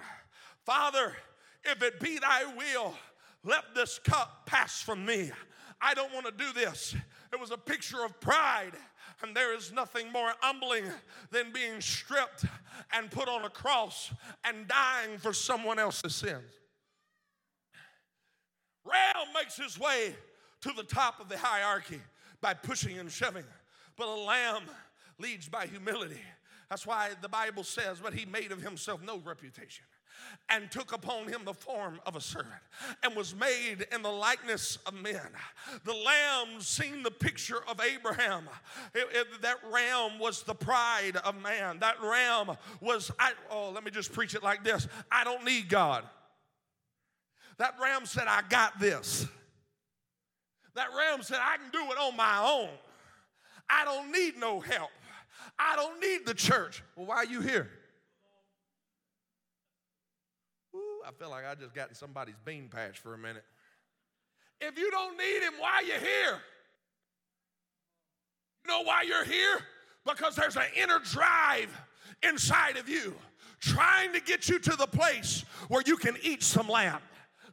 Father, 0.69 1.17
if 1.65 1.83
it 1.83 1.99
be 1.99 2.19
thy 2.19 2.45
will, 2.45 2.93
let 3.43 3.75
this 3.75 3.99
cup 3.99 4.45
pass 4.45 4.83
from 4.83 5.03
me. 5.07 5.31
I 5.81 5.95
don't 5.95 6.13
want 6.13 6.27
to 6.27 6.33
do 6.33 6.53
this. 6.53 6.95
It 7.33 7.41
was 7.41 7.51
a 7.51 7.57
picture 7.57 8.05
of 8.05 8.21
pride. 8.21 8.73
And 9.23 9.35
there 9.35 9.57
is 9.57 9.73
nothing 9.73 10.13
more 10.13 10.31
humbling 10.41 10.85
than 11.31 11.55
being 11.55 11.81
stripped 11.81 12.45
and 12.93 13.11
put 13.11 13.31
on 13.31 13.47
a 13.47 13.49
cross 13.49 14.13
and 14.45 14.69
dying 14.69 15.17
for 15.17 15.33
someone 15.33 15.79
else's 15.79 16.15
sins. 16.15 16.53
Ram 18.85 19.27
makes 19.35 19.57
his 19.57 19.81
way 19.81 20.15
to 20.61 20.73
the 20.77 20.83
top 20.83 21.19
of 21.19 21.31
the 21.31 21.39
hierarchy 21.39 22.03
by 22.43 22.53
pushing 22.53 22.99
and 22.99 23.11
shoving, 23.11 23.45
but 23.97 24.07
a 24.07 24.21
lamb 24.21 24.65
leads 25.19 25.49
by 25.49 25.65
humility. 25.65 26.21
That's 26.69 26.87
why 26.87 27.13
the 27.23 27.29
Bible 27.31 27.65
says, 27.65 28.01
but 28.03 28.13
he 28.13 28.27
made 28.27 28.53
of 28.53 28.61
himself 28.61 29.01
no 29.03 29.17
reputation 29.17 29.87
and 30.49 30.71
took 30.71 30.93
upon 30.93 31.29
him 31.29 31.45
the 31.45 31.55
form 31.55 32.01
of 32.07 32.17
a 32.17 32.21
servant 32.21 32.53
and 33.03 33.15
was 33.15 33.35
made 33.35 33.87
in 33.93 34.03
the 34.03 34.11
likeness 34.11 34.79
of 34.87 34.95
men. 34.95 35.21
The 35.85 35.93
lamb 35.93 36.61
seen 36.61 37.03
the 37.03 37.11
picture 37.11 37.59
of 37.69 37.81
Abraham. 37.81 38.49
It, 38.95 39.07
it, 39.13 39.43
that 39.43 39.57
ram 39.73 40.19
was 40.19 40.43
the 40.43 40.55
pride 40.55 41.17
of 41.25 41.41
man. 41.43 41.79
That 41.81 41.97
ram 42.03 42.57
was, 42.81 43.11
I, 43.19 43.33
oh, 43.51 43.71
let 43.71 43.85
me 43.85 43.91
just 43.91 44.13
preach 44.13 44.35
it 44.35 44.43
like 44.43 44.65
this 44.65 44.89
I 45.11 45.25
don't 45.25 45.45
need 45.45 45.69
God. 45.69 46.05
That 47.59 47.75
ram 47.83 48.07
said, 48.07 48.25
I 48.27 48.43
got 48.49 48.79
this. 48.79 49.27
That 50.75 50.89
ram 50.97 51.23
said, 51.23 51.39
I 51.43 51.57
can 51.57 51.71
do 51.73 51.93
it 51.93 51.99
on 51.99 52.17
my 52.17 52.39
own. 52.39 52.71
I 53.69 53.85
don't 53.85 54.13
need 54.13 54.39
no 54.39 54.61
help. 54.61 54.91
I 55.59 55.77
don't 55.77 56.01
need 56.01 56.25
the 56.25 56.35
church. 56.35 56.83
Well, 56.95 57.07
why 57.07 57.17
are 57.17 57.25
you 57.27 57.41
here? 57.41 57.69
I 61.09 61.11
feel 61.13 61.31
like 61.31 61.47
I 61.47 61.55
just 61.55 61.75
got 61.75 61.89
in 61.89 61.95
somebody's 61.95 62.35
bean 62.45 62.69
patch 62.69 62.99
for 62.99 63.15
a 63.15 63.19
minute. 63.19 63.45
If 64.61 64.77
you 64.77 64.91
don't 64.91 65.17
need 65.17 65.43
him, 65.43 65.55
why 65.59 65.77
are 65.77 65.83
you 65.83 65.95
here? 65.95 66.39
You 68.65 68.69
know 68.69 68.83
why 68.83 69.03
you're 69.03 69.25
here? 69.25 69.61
Because 70.05 70.37
there's 70.37 70.57
an 70.57 70.67
inner 70.77 70.99
drive 70.99 71.75
inside 72.23 72.77
of 72.77 72.91
you 72.91 73.15
trying 73.59 74.13
to 74.13 74.21
get 74.21 74.51
you 74.51 74.59
to 74.59 74.77
the 74.77 74.87
place 74.87 75.45
where 75.69 75.83
you 75.87 75.97
can 75.97 76.17
eat 76.23 76.43
some 76.43 76.69
lamb. 76.69 77.01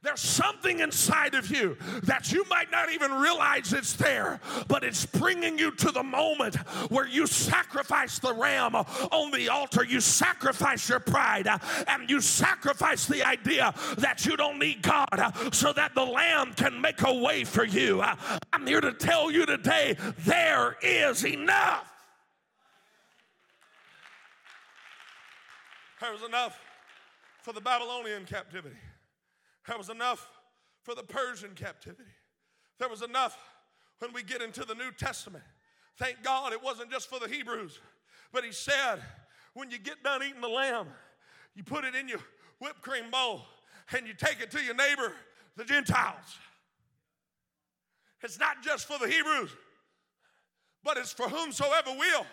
There's 0.06 0.22
something 0.22 0.82
inside 0.82 1.34
of 1.34 1.50
you 1.50 1.78
that 2.04 2.32
you 2.32 2.46
might 2.48 2.70
not 2.70 2.94
even 2.94 3.12
realize 3.12 3.74
it's 3.74 3.94
there, 3.94 4.39
but 4.68 4.84
it's 4.84 5.04
bringing 5.04 5.58
you 5.58 5.72
to 5.72 5.89
the 5.89 6.04
moment 6.04 6.58
where 6.91 7.08
you 7.08 7.26
sacrifice 7.26 8.20
the 8.20 8.32
ram 8.32 8.76
on 8.76 9.32
the 9.32 9.50
altar. 9.50 9.84
You 9.84 10.00
sacrifice 10.00 10.88
your 10.88 11.00
pride 11.00 11.48
uh, 11.48 11.58
and 11.88 12.08
you 12.08 12.22
sacrifice 12.22 13.08
the 13.08 13.24
idea 13.24 13.74
that 13.98 14.28
you 14.28 14.38
don't 14.38 14.60
need 14.60 14.84
God 14.84 15.08
uh, 15.12 15.32
so 15.52 15.74
that 15.74 15.96
the 15.96 16.06
lamb 16.06 16.54
can 16.54 16.80
make 16.80 17.02
a 17.02 17.12
way 17.12 17.44
for 17.44 17.65
you. 17.65 18.02
Uh, 18.02 18.15
I'm 18.54 18.68
here 18.68 18.82
to 18.82 18.94
tell 18.94 19.32
you 19.32 19.48
today 19.48 19.98
there 20.20 20.78
is 20.84 21.26
enough. 21.26 21.91
There 26.00 26.12
was 26.12 26.22
enough 26.22 26.60
for 27.41 27.54
the 27.54 27.62
Babylonian 27.62 28.26
captivity. 28.26 28.76
There 29.67 29.78
was 29.78 29.89
enough 29.89 30.28
for 30.84 30.95
the 30.95 31.04
Persian 31.04 31.51
captivity. 31.56 32.10
There 32.80 32.89
was 32.89 33.01
enough 33.01 33.38
when 33.99 34.13
we 34.13 34.23
get 34.23 34.41
into 34.41 34.63
the 34.63 34.75
New 34.75 34.91
Testament. 34.91 35.43
Thank 35.97 36.23
God 36.23 36.54
it 36.54 36.62
wasn't 36.62 36.91
just 36.91 37.10
for 37.10 37.19
the 37.19 37.28
Hebrews, 37.28 37.80
but 38.32 38.43
he 38.43 38.51
said, 38.51 38.97
when 39.54 39.71
you 39.71 39.80
get 39.80 40.04
done 40.04 40.21
eating 40.21 40.41
the 40.41 40.49
lamb, 40.49 40.88
you 41.56 41.63
put 41.63 41.86
it 41.86 41.95
in 41.95 42.08
your 42.08 42.19
whipped 42.60 42.82
cream 42.82 43.10
bowl 43.10 43.41
and 43.93 44.06
you 44.06 44.13
take 44.13 44.41
it 44.41 44.51
to 44.51 44.62
your 44.62 44.75
neighbor, 44.75 45.13
the 45.56 45.63
Gentiles. 45.63 46.38
It's 48.21 48.39
not 48.39 48.62
just 48.62 48.88
for 48.88 48.97
the 48.99 49.08
Hebrews, 49.08 49.51
but 50.84 50.97
it's 50.97 51.13
for 51.13 51.30
whomsoever 51.30 51.91
will. 51.91 52.25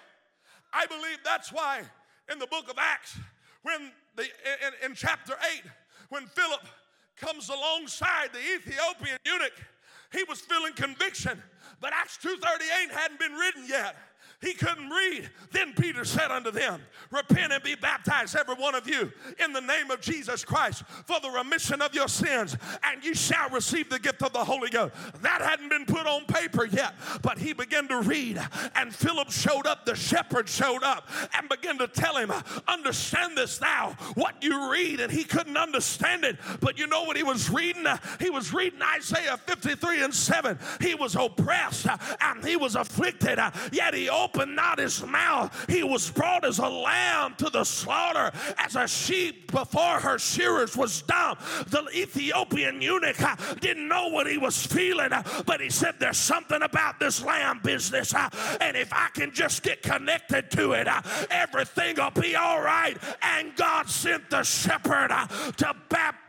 I 0.72 0.86
believe 0.86 1.18
that's 1.24 1.52
why 1.52 1.82
in 2.30 2.38
the 2.38 2.46
book 2.46 2.68
of 2.68 2.76
Acts, 2.78 3.18
when 3.62 3.92
the 4.16 4.22
in, 4.22 4.90
in 4.90 4.94
chapter 4.94 5.34
8, 5.54 5.62
when 6.08 6.26
Philip 6.26 6.60
comes 7.16 7.48
alongside 7.48 8.30
the 8.32 8.40
Ethiopian 8.54 9.18
eunuch, 9.24 9.52
he 10.12 10.24
was 10.24 10.40
feeling 10.40 10.72
conviction. 10.74 11.42
But 11.80 11.92
Acts 11.92 12.18
2:38 12.18 12.90
hadn't 12.90 13.18
been 13.18 13.32
written 13.32 13.66
yet. 13.66 13.96
He 14.42 14.54
couldn't 14.54 14.90
read. 14.90 15.30
Then 15.52 15.72
Peter 15.72 16.04
said 16.04 16.32
unto 16.32 16.50
them, 16.50 16.80
Repent 17.10 17.52
and 17.52 17.62
be 17.62 17.76
baptized, 17.76 18.34
every 18.36 18.56
one 18.56 18.74
of 18.74 18.88
you, 18.88 19.12
in 19.42 19.52
the 19.52 19.60
name 19.60 19.90
of 19.90 20.00
Jesus 20.00 20.44
Christ 20.44 20.82
for 21.06 21.20
the 21.20 21.30
remission 21.30 21.80
of 21.80 21.94
your 21.94 22.08
sins, 22.08 22.56
and 22.82 23.04
you 23.04 23.14
shall 23.14 23.48
receive 23.50 23.88
the 23.88 24.00
gift 24.00 24.22
of 24.22 24.32
the 24.32 24.44
Holy 24.44 24.68
Ghost. 24.68 24.94
That 25.20 25.42
hadn't 25.42 25.68
been 25.68 25.86
put 25.86 26.06
on 26.06 26.24
paper 26.24 26.64
yet, 26.66 26.94
but 27.22 27.38
he 27.38 27.52
began 27.52 27.86
to 27.88 28.00
read, 28.00 28.40
and 28.74 28.92
Philip 28.94 29.30
showed 29.30 29.66
up, 29.66 29.86
the 29.86 29.94
shepherd 29.94 30.48
showed 30.48 30.82
up, 30.82 31.08
and 31.34 31.48
began 31.48 31.78
to 31.78 31.86
tell 31.86 32.16
him, 32.16 32.32
Understand 32.66 33.36
this 33.36 33.60
now, 33.60 33.96
what 34.14 34.42
you 34.42 34.72
read, 34.72 34.98
and 35.00 35.12
he 35.12 35.22
couldn't 35.22 35.56
understand 35.56 36.24
it. 36.24 36.36
But 36.60 36.78
you 36.78 36.86
know 36.88 37.04
what 37.04 37.16
he 37.16 37.22
was 37.22 37.48
reading? 37.48 37.86
He 38.18 38.30
was 38.30 38.52
reading 38.52 38.80
Isaiah 38.82 39.36
53 39.36 40.02
and 40.02 40.14
7. 40.14 40.58
He 40.80 40.94
was 40.94 41.14
oppressed 41.14 41.86
and 42.20 42.44
he 42.44 42.56
was 42.56 42.74
afflicted, 42.74 43.38
yet 43.70 43.94
he 43.94 44.08
opened 44.08 44.31
opened 44.32 44.56
not 44.56 44.78
his 44.78 45.04
mouth. 45.06 45.52
He 45.68 45.82
was 45.82 46.10
brought 46.10 46.44
as 46.44 46.58
a 46.58 46.68
lamb 46.68 47.34
to 47.36 47.50
the 47.50 47.64
slaughter, 47.64 48.32
as 48.58 48.76
a 48.76 48.86
sheep 48.88 49.52
before 49.52 50.00
her 50.00 50.18
shearers 50.18 50.76
was 50.76 51.02
dumb. 51.02 51.36
The 51.68 51.86
Ethiopian 51.94 52.80
eunuch 52.80 53.20
uh, 53.20 53.36
didn't 53.60 53.88
know 53.88 54.08
what 54.08 54.26
he 54.26 54.38
was 54.38 54.64
feeling, 54.66 55.12
uh, 55.12 55.22
but 55.46 55.60
he 55.60 55.70
said, 55.70 55.96
There's 55.98 56.18
something 56.18 56.62
about 56.62 56.98
this 56.98 57.22
lamb 57.22 57.60
business, 57.62 58.14
uh, 58.14 58.28
and 58.60 58.76
if 58.76 58.92
I 58.92 59.08
can 59.12 59.32
just 59.32 59.62
get 59.62 59.82
connected 59.82 60.50
to 60.52 60.72
it, 60.72 60.88
everything 61.30 61.96
will 61.96 62.10
be 62.10 62.36
all 62.36 62.62
right. 62.62 62.96
And 63.22 63.54
God 63.56 63.88
sent 63.88 64.30
the 64.30 64.42
shepherd 64.42 65.10
to 65.58 65.76
baptize 65.88 66.21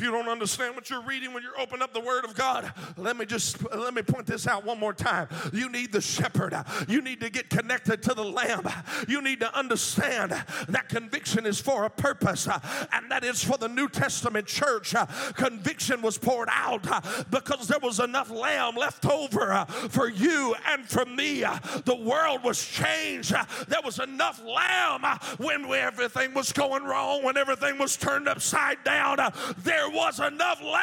if 0.00 0.04
you 0.06 0.12
don't 0.12 0.28
understand 0.28 0.74
what 0.74 0.88
you're 0.88 1.02
reading 1.02 1.34
when 1.34 1.42
you 1.42 1.50
open 1.58 1.82
up 1.82 1.92
the 1.92 2.00
Word 2.00 2.24
of 2.24 2.34
God, 2.34 2.72
let 2.96 3.18
me 3.18 3.26
just 3.26 3.62
let 3.74 3.92
me 3.92 4.00
point 4.00 4.24
this 4.24 4.46
out 4.46 4.64
one 4.64 4.80
more 4.80 4.94
time. 4.94 5.28
You 5.52 5.68
need 5.68 5.92
the 5.92 6.00
shepherd. 6.00 6.54
You 6.88 7.02
need 7.02 7.20
to 7.20 7.28
get 7.28 7.50
connected 7.50 8.02
to 8.04 8.14
the 8.14 8.24
Lamb. 8.24 8.66
You 9.08 9.20
need 9.20 9.40
to 9.40 9.54
understand 9.54 10.30
that 10.68 10.88
conviction 10.88 11.44
is 11.44 11.60
for 11.60 11.84
a 11.84 11.90
purpose, 11.90 12.48
and 12.92 13.10
that 13.10 13.24
is 13.24 13.44
for 13.44 13.58
the 13.58 13.68
New 13.68 13.90
Testament 13.90 14.46
church. 14.46 14.94
Conviction 15.34 16.00
was 16.00 16.16
poured 16.16 16.48
out 16.50 16.84
because 17.30 17.68
there 17.68 17.78
was 17.82 18.00
enough 18.00 18.30
lamb 18.30 18.76
left 18.76 19.04
over 19.04 19.66
for 19.90 20.08
you 20.08 20.54
and 20.68 20.88
for 20.88 21.04
me. 21.04 21.40
The 21.40 22.00
world 22.02 22.42
was 22.42 22.64
changed. 22.64 23.34
There 23.68 23.80
was 23.84 23.98
enough 23.98 24.42
lamb 24.42 25.04
when 25.36 25.66
everything 25.70 26.32
was 26.32 26.54
going 26.54 26.84
wrong, 26.84 27.22
when 27.22 27.36
everything 27.36 27.76
was 27.76 27.98
turned 27.98 28.28
upside 28.28 28.82
down. 28.82 29.18
There 29.58 29.89
was 29.92 30.20
enough 30.20 30.62
lamb. 30.62 30.80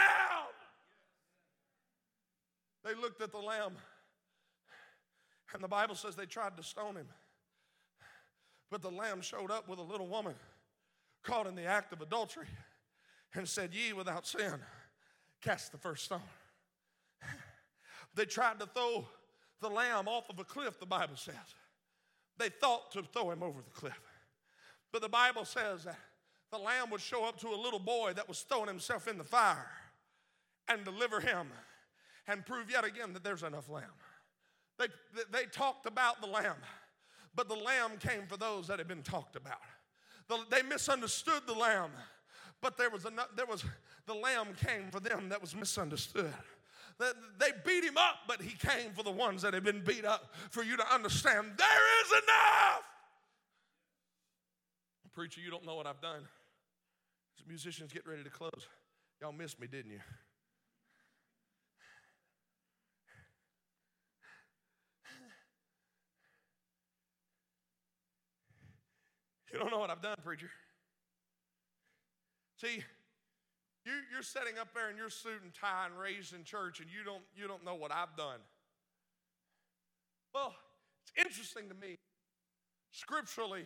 They 2.83 2.93
looked 2.95 3.21
at 3.21 3.31
the 3.31 3.39
lamb, 3.39 3.73
and 5.53 5.63
the 5.63 5.67
Bible 5.67 5.95
says 5.95 6.15
they 6.15 6.25
tried 6.25 6.55
to 6.57 6.63
stone 6.63 6.95
him. 6.95 7.07
But 8.69 8.81
the 8.81 8.91
lamb 8.91 9.21
showed 9.21 9.51
up 9.51 9.67
with 9.67 9.79
a 9.79 9.83
little 9.83 10.07
woman 10.07 10.35
caught 11.23 11.47
in 11.47 11.55
the 11.55 11.65
act 11.65 11.91
of 11.93 12.01
adultery 12.01 12.47
and 13.33 13.47
said, 13.47 13.73
Ye 13.73 13.93
without 13.93 14.25
sin, 14.25 14.55
cast 15.41 15.71
the 15.71 15.77
first 15.77 16.05
stone. 16.05 16.21
They 18.15 18.25
tried 18.25 18.59
to 18.59 18.65
throw 18.65 19.05
the 19.61 19.69
lamb 19.69 20.07
off 20.07 20.29
of 20.29 20.39
a 20.39 20.43
cliff, 20.43 20.79
the 20.79 20.85
Bible 20.85 21.15
says. 21.15 21.35
They 22.37 22.49
thought 22.49 22.91
to 22.91 23.03
throw 23.03 23.31
him 23.31 23.43
over 23.43 23.61
the 23.61 23.69
cliff. 23.69 23.99
But 24.91 25.01
the 25.01 25.09
Bible 25.09 25.45
says 25.45 25.83
that 25.83 25.99
the 26.51 26.57
lamb 26.57 26.89
would 26.91 27.01
show 27.01 27.25
up 27.25 27.39
to 27.39 27.47
a 27.49 27.55
little 27.55 27.79
boy 27.79 28.13
that 28.15 28.27
was 28.27 28.41
throwing 28.41 28.67
himself 28.67 29.07
in 29.07 29.17
the 29.17 29.23
fire 29.23 29.69
and 30.67 30.83
deliver 30.83 31.19
him 31.19 31.47
and 32.27 32.45
prove 32.45 32.69
yet 32.69 32.86
again 32.86 33.13
that 33.13 33.23
there's 33.23 33.43
enough 33.43 33.69
lamb. 33.69 33.83
They, 34.77 34.88
they 35.31 35.45
talked 35.45 35.86
about 35.86 36.21
the 36.21 36.27
lamb, 36.27 36.57
but 37.36 37.49
the 37.49 37.55
lamb 37.55 37.91
came 37.99 38.27
for 38.27 38.38
those 38.38 38.67
that 38.67 38.79
had 38.79 38.88
been 38.88 39.03
talked 39.03 39.36
about. 39.36 39.60
The, 40.27 40.39
they 40.49 40.62
misunderstood 40.62 41.41
the 41.47 41.53
lamb, 41.53 41.91
but 42.62 42.77
there 42.77 42.89
was, 42.89 43.05
enough, 43.05 43.29
there 43.36 43.45
was 43.45 43.65
the 44.05 44.13
lamb 44.13 44.47
came 44.65 44.89
for 44.91 44.99
them 44.99 45.29
that 45.29 45.41
was 45.41 45.55
misunderstood. 45.55 46.33
They 46.99 47.51
beat 47.65 47.83
him 47.83 47.97
up, 47.97 48.15
but 48.27 48.41
he 48.41 48.57
came 48.57 48.91
for 48.93 49.03
the 49.03 49.12
ones 49.12 49.43
that 49.43 49.53
had 49.53 49.63
been 49.63 49.83
beat 49.83 50.03
up 50.03 50.33
for 50.49 50.63
you 50.63 50.77
to 50.77 50.93
understand 50.93 51.51
there 51.57 52.01
is 52.05 52.12
enough. 52.12 52.83
Preacher, 55.13 55.41
you 55.41 55.51
don't 55.51 55.65
know 55.65 55.75
what 55.75 55.86
I've 55.86 56.01
done. 56.01 56.27
Musicians 57.45 57.91
get 57.91 58.08
ready 58.08 58.23
to 58.23 58.30
close, 58.30 58.67
y'all 59.21 59.32
missed 59.32 59.60
me, 59.60 59.67
didn't 59.67 59.91
you? 59.91 60.00
You 69.52 69.60
don't 69.60 69.71
know 69.71 69.80
what 69.80 69.89
I've 69.89 70.02
done, 70.02 70.17
preacher. 70.23 70.50
See, 72.58 72.84
you, 73.86 73.93
you're 74.12 74.21
sitting 74.21 74.60
up 74.60 74.73
there 74.73 74.89
in 74.89 74.97
your 74.97 75.10
suit 75.10 75.41
and 75.43 75.54
tie 75.54 75.86
and 75.86 75.97
raised 75.97 76.34
in 76.34 76.43
church, 76.43 76.80
and 76.80 76.89
you 76.89 77.04
don't, 77.04 77.23
you 77.36 77.47
don't 77.47 77.63
know 77.63 77.76
what 77.76 77.91
I've 77.91 78.15
done. 78.17 78.39
Well, 80.34 80.54
it's 81.02 81.26
interesting 81.26 81.69
to 81.69 81.76
me, 81.76 81.95
scripturally, 82.91 83.63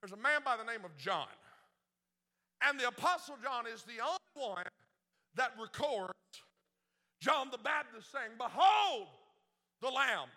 there's 0.00 0.12
a 0.12 0.16
man 0.16 0.40
by 0.44 0.56
the 0.56 0.64
name 0.64 0.84
of 0.84 0.96
John. 0.96 1.28
And 2.66 2.80
the 2.80 2.88
Apostle 2.88 3.36
John 3.42 3.66
is 3.66 3.82
the 3.82 4.02
only 4.02 4.52
one 4.52 4.64
that 5.36 5.52
records 5.60 6.12
John 7.20 7.48
the 7.50 7.58
Baptist 7.58 8.10
saying, 8.10 8.32
Behold 8.38 9.08
the 9.80 9.88
Lamb 9.88 10.28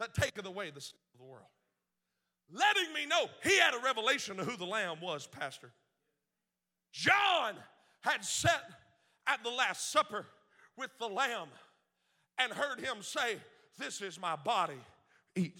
that 0.00 0.14
taketh 0.14 0.46
away 0.46 0.70
the 0.70 0.80
sin 0.80 0.98
of 1.14 1.20
the 1.20 1.26
world. 1.26 1.46
Letting 2.50 2.92
me 2.92 3.06
know 3.06 3.26
he 3.42 3.58
had 3.58 3.74
a 3.74 3.78
revelation 3.78 4.40
of 4.40 4.46
who 4.46 4.56
the 4.56 4.64
Lamb 4.64 5.00
was, 5.00 5.26
Pastor. 5.26 5.70
John 6.92 7.54
had 8.00 8.24
sat 8.24 8.64
at 9.26 9.42
the 9.44 9.50
Last 9.50 9.92
Supper 9.92 10.26
with 10.76 10.90
the 10.98 11.08
Lamb 11.08 11.48
and 12.38 12.52
heard 12.52 12.80
him 12.80 13.02
say, 13.02 13.36
This 13.78 14.00
is 14.00 14.20
my 14.20 14.36
body, 14.36 14.78
eat. 15.36 15.56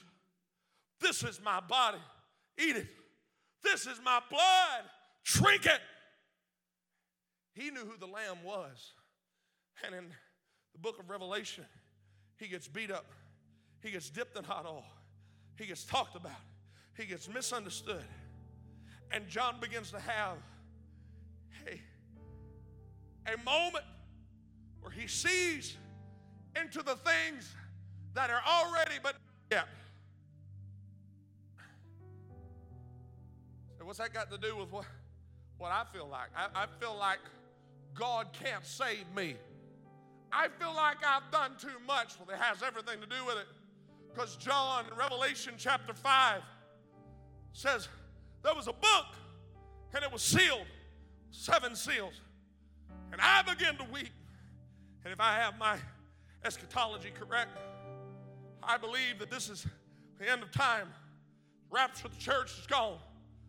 This 1.00 1.22
is 1.22 1.40
my 1.44 1.60
body, 1.60 1.98
eat 2.58 2.76
it. 2.76 2.88
This 3.62 3.86
is 3.86 4.00
my 4.04 4.20
blood. 4.30 4.84
Drink 5.34 5.66
it. 5.66 5.80
He 7.52 7.70
knew 7.70 7.84
who 7.84 7.98
the 7.98 8.06
lamb 8.06 8.38
was. 8.44 8.92
And 9.84 9.94
in 9.94 10.04
the 10.72 10.78
book 10.78 10.98
of 10.98 11.10
Revelation, 11.10 11.64
he 12.38 12.48
gets 12.48 12.66
beat 12.66 12.90
up, 12.90 13.04
He 13.82 13.90
gets 13.90 14.10
dipped 14.10 14.36
in 14.36 14.44
hot 14.44 14.64
oil. 14.66 14.84
He 15.56 15.66
gets 15.66 15.84
talked 15.84 16.16
about. 16.16 16.32
He 16.96 17.04
gets 17.04 17.28
misunderstood. 17.28 18.04
And 19.10 19.28
John 19.28 19.56
begins 19.60 19.90
to 19.90 20.00
have 20.00 20.38
a, 21.66 23.32
a 23.32 23.36
moment 23.44 23.84
where 24.80 24.92
he 24.92 25.06
sees 25.06 25.76
into 26.60 26.82
the 26.82 26.96
things 26.96 27.54
that 28.14 28.30
are 28.30 28.42
already 28.46 28.94
but 29.02 29.14
yet. 29.50 29.68
So 33.78 33.84
what's 33.84 33.98
that 33.98 34.12
got 34.12 34.30
to 34.30 34.38
do 34.38 34.56
with 34.56 34.70
what, 34.72 34.84
what 35.58 35.70
I 35.72 35.84
feel 35.92 36.08
like? 36.08 36.28
I, 36.36 36.62
I 36.62 36.66
feel 36.80 36.96
like 36.96 37.18
God 37.94 38.28
can't 38.32 38.64
save 38.64 39.04
me. 39.14 39.36
I 40.32 40.48
feel 40.58 40.74
like 40.74 40.98
I've 41.06 41.30
done 41.32 41.52
too 41.58 41.68
much. 41.86 42.14
Well, 42.18 42.34
it 42.34 42.40
has 42.40 42.62
everything 42.62 43.00
to 43.00 43.06
do 43.06 43.24
with 43.26 43.36
it. 43.38 43.46
Because 44.12 44.36
John 44.36 44.84
in 44.90 44.96
Revelation 44.96 45.54
chapter 45.56 45.92
5 45.92 46.42
says 47.52 47.88
there 48.42 48.54
was 48.54 48.68
a 48.68 48.72
book 48.72 49.06
and 49.94 50.04
it 50.04 50.12
was 50.12 50.22
sealed, 50.22 50.66
seven 51.30 51.74
seals. 51.74 52.20
And 53.12 53.20
I 53.20 53.42
began 53.42 53.76
to 53.78 53.84
weep. 53.92 54.10
And 55.04 55.12
if 55.12 55.20
I 55.20 55.36
have 55.36 55.58
my 55.58 55.76
eschatology 56.44 57.10
correct, 57.18 57.56
I 58.62 58.76
believe 58.76 59.18
that 59.20 59.30
this 59.30 59.48
is 59.48 59.66
the 60.18 60.30
end 60.30 60.42
of 60.42 60.50
time. 60.52 60.88
Rapture 61.70 62.06
of 62.06 62.14
the 62.14 62.20
church 62.20 62.58
is 62.58 62.66
gone. 62.66 62.98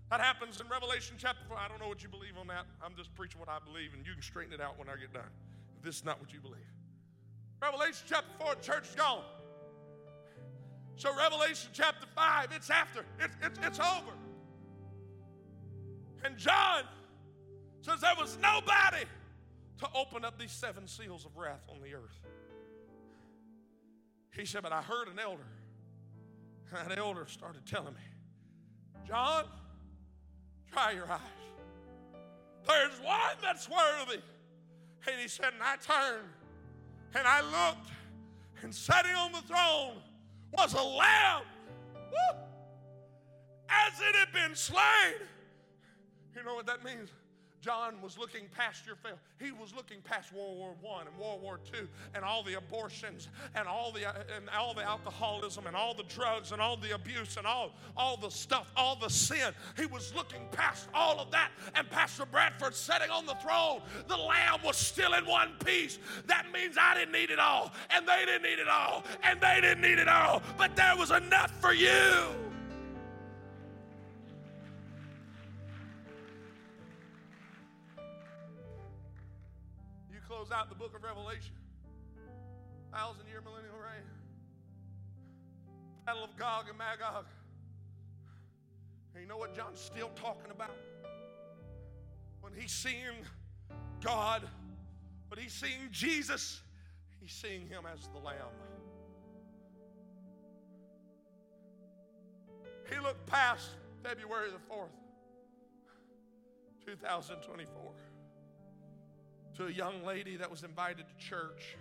That 0.10 0.22
happens 0.22 0.60
in 0.60 0.68
Revelation 0.68 1.16
chapter 1.20 1.46
4. 1.48 1.58
I 1.58 1.68
don't 1.68 1.80
know 1.80 1.88
what 1.88 2.02
you 2.02 2.10
believe 2.10 2.34
on 2.40 2.48
that. 2.48 2.66
I'm 2.84 2.96
just 2.96 3.14
preaching 3.14 3.40
what 3.40 3.50
I 3.50 3.60
believe, 3.64 3.94
and 3.94 4.06
you 4.06 4.14
can 4.14 4.24
straighten 4.24 4.54
it 4.54 4.62
out 4.62 4.78
when 4.80 4.90
I 4.90 4.96
get 5.00 5.14
done 5.14 5.30
if 5.78 5.84
this 5.84 5.98
is 5.98 6.06
not 6.06 6.20
what 6.20 6.34
you 6.34 6.40
believe. 6.40 6.58
Revelation 7.62 8.06
chapter 8.08 8.30
4, 8.40 8.56
the 8.56 8.62
church 8.62 8.90
is 8.90 8.96
gone. 8.96 9.24
So, 10.96 11.16
Revelation 11.16 11.70
chapter 11.74 12.08
5, 12.16 12.50
it's 12.56 12.70
after, 12.70 13.06
it's, 13.20 13.36
it's, 13.42 13.60
it's 13.64 13.80
over. 13.80 14.12
And 16.26 16.38
John 16.38 16.84
says 17.82 18.02
there 18.02 18.14
was 18.20 18.38
nobody 18.42 19.06
to 19.78 19.88
open 19.96 20.26
up 20.26 20.38
these 20.38 20.52
seven 20.52 20.88
seals 20.88 21.26
of 21.26 21.38
wrath 21.38 21.62
on 21.70 21.82
the 21.82 21.94
earth. 21.94 22.20
He 24.36 24.46
said, 24.46 24.64
But 24.64 24.74
I 24.74 24.82
heard 24.82 25.08
an 25.08 25.20
elder. 25.20 25.48
And 26.76 26.92
that 26.92 26.98
elder 26.98 27.26
started 27.28 27.66
telling 27.66 27.94
me, 27.94 28.02
John, 29.08 29.46
try 30.72 30.92
your 30.92 31.10
eyes. 31.12 31.20
There's 32.68 33.00
one 33.02 33.38
that's 33.42 33.70
worthy. 33.70 34.22
And 35.08 35.20
he 35.20 35.28
said, 35.28 35.54
And 35.54 35.64
I 35.64 35.76
turned 35.78 36.28
and 37.16 37.28
I 37.28 37.42
looked, 37.42 37.90
and 38.62 38.74
sitting 38.74 39.16
on 39.16 39.32
the 39.32 39.42
throne 39.42 39.96
was 40.52 40.74
a 40.74 40.84
lamb, 40.84 41.42
woo, 41.96 42.40
as 43.70 43.94
it 44.00 44.16
had 44.16 44.32
been 44.34 44.56
slain. 44.56 45.16
You 46.36 46.44
know 46.44 46.56
what 46.56 46.68
that 46.68 46.84
means? 46.84 47.10
John 47.62 48.02
was 48.02 48.18
looking 48.18 48.44
past 48.56 48.86
your 48.86 48.96
fail. 48.96 49.20
He 49.40 49.52
was 49.52 49.74
looking 49.76 50.02
past 50.02 50.34
World 50.34 50.58
War 50.58 50.76
One 50.82 51.08
and 51.08 51.18
World 51.18 51.42
War 51.42 51.60
Two 51.72 51.88
and 52.16 52.24
all 52.24 52.44
the 52.44 52.54
abortions 52.56 53.28
and 53.56 53.68
all 53.68 53.92
the 53.92 54.08
uh, 54.08 54.14
and 54.36 54.50
all 54.58 54.74
the 54.74 54.84
alcoholism 54.84 55.68
and 55.68 55.76
all 55.76 55.94
the 55.94 56.04
drugs 56.04 56.52
and 56.52 56.62
all 56.62 56.78
the 56.78 56.96
abuse 56.96 57.38
and 57.38 57.46
all, 57.46 57.72
all 57.98 58.18
the 58.18 58.30
stuff, 58.30 58.72
all 58.76 58.96
the 58.96 59.10
sin. 59.10 59.54
He 59.78 59.86
was 59.86 60.14
looking 60.16 60.48
past 60.52 60.88
all 60.94 61.20
of 61.20 61.32
that. 61.32 61.52
And 61.76 61.90
Pastor 61.90 62.26
Bradford 62.26 62.76
sitting 62.76 63.10
on 63.10 63.26
the 63.26 63.36
throne, 63.36 63.82
the 64.08 64.18
lamb 64.18 64.60
was 64.64 64.78
still 64.78 65.14
in 65.14 65.26
one 65.26 65.52
piece. 65.66 66.00
That 66.28 66.46
means 66.54 66.78
I 66.80 66.96
didn't 66.96 67.12
need 67.12 67.30
it 67.30 67.40
all, 67.40 67.74
and 67.90 68.08
they 68.08 68.24
didn't 68.26 68.44
need 68.44 68.60
it 68.60 68.70
all, 68.70 69.04
and 69.24 69.40
they 69.42 69.60
didn't 69.62 69.82
need 69.82 70.00
it 70.00 70.08
all, 70.08 70.42
but 70.58 70.76
there 70.76 70.96
was 70.96 71.12
enough 71.12 71.52
for 71.60 71.74
you. 71.74 72.49
Close 80.40 80.58
out 80.58 80.70
the 80.70 80.76
book 80.76 80.96
of 80.96 81.04
Revelation. 81.04 81.54
Thousand 82.94 83.28
year 83.28 83.42
millennial 83.44 83.76
reign. 83.76 84.06
Battle 86.06 86.24
of 86.24 86.38
Gog 86.38 86.70
and 86.70 86.78
Magog. 86.78 87.26
And 89.14 89.22
you 89.22 89.28
know 89.28 89.36
what 89.36 89.54
John's 89.54 89.82
still 89.82 90.12
talking 90.16 90.50
about? 90.50 90.72
When 92.40 92.54
he's 92.58 92.72
seeing 92.72 93.26
God, 94.02 94.44
when 95.28 95.42
he's 95.42 95.52
seeing 95.52 95.90
Jesus, 95.92 96.62
he's 97.20 97.34
seeing 97.34 97.68
him 97.68 97.84
as 97.94 98.08
the 98.08 98.20
Lamb. 98.20 98.38
He 102.90 102.98
looked 103.02 103.26
past 103.26 103.72
February 104.04 104.52
the 104.52 104.74
4th, 104.74 104.88
2024 106.86 107.92
to 109.58 109.68
a 109.68 109.72
young 109.72 110.04
lady 110.06 110.38
that 110.38 110.50
was 110.50 110.64
invited 110.64 111.06
to 111.08 111.26
church. 111.26 111.78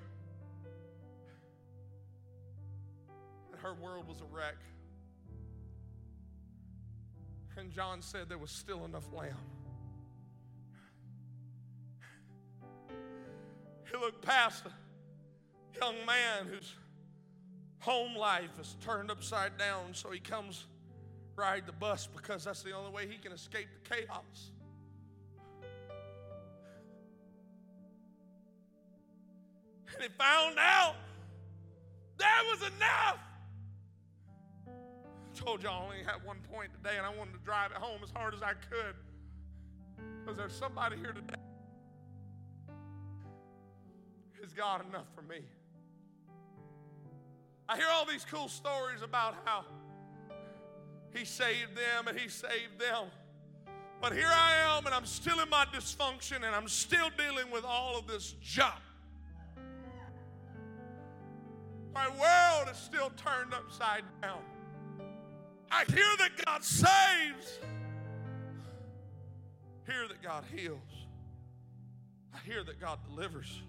And 3.53 3.61
her 3.61 3.75
world 3.75 4.09
was 4.09 4.21
a 4.21 4.35
wreck. 4.35 4.57
And 7.57 7.73
John 7.73 8.03
said 8.03 8.29
there 8.29 8.39
was 8.39 8.51
still 8.51 8.85
enough 8.85 9.13
lamb. 9.13 9.35
He 13.91 13.97
looked 13.97 14.23
past 14.23 14.65
a 14.67 15.79
young 15.79 15.95
man 16.07 16.47
whose 16.47 16.75
home 17.81 18.17
life 18.17 18.59
is 18.61 18.77
turned 18.85 19.11
upside 19.11 19.57
down, 19.57 19.95
so 19.95 20.11
he 20.11 20.21
comes 20.21 20.67
ride 21.39 21.67
the 21.67 21.73
bus 21.73 22.09
because 22.15 22.45
that's 22.45 22.63
the 22.63 22.73
only 22.73 22.91
way 22.91 23.07
he 23.07 23.17
can 23.17 23.33
escape 23.33 23.69
the 23.83 23.97
chaos. 23.97 24.51
And 29.99 30.11
he 30.11 30.17
found 30.17 30.57
out 30.59 30.95
there 32.19 32.29
was 32.51 32.61
enough. 32.61 33.19
I 34.67 35.35
told 35.35 35.63
y'all 35.63 35.83
I 35.83 35.85
only 35.85 36.05
had 36.05 36.25
one 36.25 36.39
point 36.53 36.71
today, 36.73 36.97
and 36.97 37.07
I 37.07 37.11
wanted 37.11 37.33
to 37.33 37.41
drive 37.45 37.73
it 37.73 37.77
home 37.77 38.01
as 38.03 38.11
hard 38.11 38.35
as 38.35 38.43
I 38.43 38.53
could. 38.53 38.95
Because 40.21 40.37
there's 40.37 40.55
somebody 40.55 40.97
here 40.97 41.13
today. 41.13 41.35
Is 44.43 44.53
God 44.53 44.87
enough 44.89 45.07
for 45.15 45.23
me? 45.23 45.41
I 47.69 47.77
hear 47.77 47.87
all 47.91 48.07
these 48.07 48.25
cool 48.25 48.49
stories 48.49 49.03
about 49.03 49.35
how 49.45 49.65
He 51.15 51.25
saved 51.25 51.77
them 51.77 52.09
and 52.09 52.19
He 52.19 52.29
saved 52.29 52.79
them. 52.79 53.07
But 54.01 54.13
here 54.13 54.31
I 54.33 54.77
am, 54.77 54.87
and 54.87 54.95
I'm 54.95 55.07
still 55.07 55.41
in 55.41 55.51
my 55.51 55.65
dysfunction, 55.67 56.37
and 56.37 56.55
I'm 56.55 56.69
still 56.69 57.09
dealing 57.19 57.51
with 57.51 57.65
all 57.65 57.99
of 57.99 58.07
this 58.07 58.37
junk. 58.41 58.75
My 61.99 62.09
world 62.11 62.69
is 62.71 62.79
still 62.79 63.11
turned 63.17 63.53
upside 63.53 64.05
down. 64.23 64.39
I 65.69 65.85
hear 65.89 66.07
that 66.19 66.31
God 66.47 66.63
saves. 66.63 67.59
I 69.89 69.91
hear 69.91 70.07
that 70.07 70.23
God 70.23 70.45
heals. 70.55 70.79
I 72.33 72.39
hear 72.47 72.63
that 72.63 72.81
God 72.81 73.01
delivers. 73.11 73.63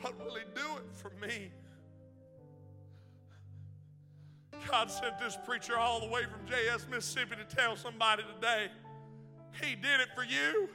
But 0.00 0.16
will 0.24 0.36
He 0.36 0.44
do 0.54 0.76
it 0.76 0.84
for 0.92 1.10
me? 1.20 1.50
God 4.68 4.88
sent 4.88 5.18
this 5.18 5.36
preacher 5.44 5.76
all 5.76 5.98
the 5.98 6.06
way 6.06 6.22
from 6.22 6.46
J.S. 6.48 6.86
Mississippi 6.88 7.34
to 7.34 7.56
tell 7.56 7.74
somebody 7.74 8.22
today 8.36 8.68
He 9.60 9.74
did 9.74 9.98
it 9.98 10.10
for 10.14 10.22
you, 10.22 10.68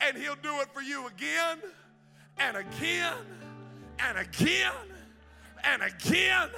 and 0.00 0.16
He'll 0.16 0.34
do 0.36 0.60
it 0.60 0.72
for 0.72 0.80
you 0.80 1.08
again 1.08 1.58
and 2.38 2.56
again 2.56 3.18
and 3.98 4.16
again 4.16 4.93
and 5.66 5.82
again. 5.82 6.48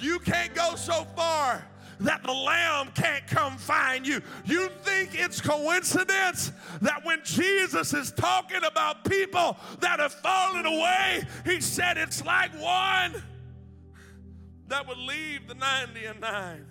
You 0.00 0.20
can't 0.20 0.54
go 0.54 0.76
so 0.76 1.04
far 1.16 1.66
that 2.00 2.22
the 2.22 2.32
lamb 2.32 2.90
can't 2.94 3.26
come 3.26 3.56
find 3.56 4.06
you. 4.06 4.20
You 4.44 4.68
think 4.82 5.10
it's 5.14 5.40
coincidence 5.40 6.52
that 6.82 7.04
when 7.04 7.20
Jesus 7.24 7.92
is 7.92 8.12
talking 8.12 8.62
about 8.64 9.04
people 9.04 9.56
that 9.80 9.98
have 9.98 10.12
fallen 10.12 10.66
away, 10.66 11.22
he 11.44 11.60
said 11.60 11.98
it's 11.98 12.24
like 12.24 12.52
one 12.60 13.22
that 14.68 14.86
would 14.86 14.98
leave 14.98 15.48
the 15.48 15.54
90 15.54 16.04
and 16.04 16.20
9. 16.20 16.66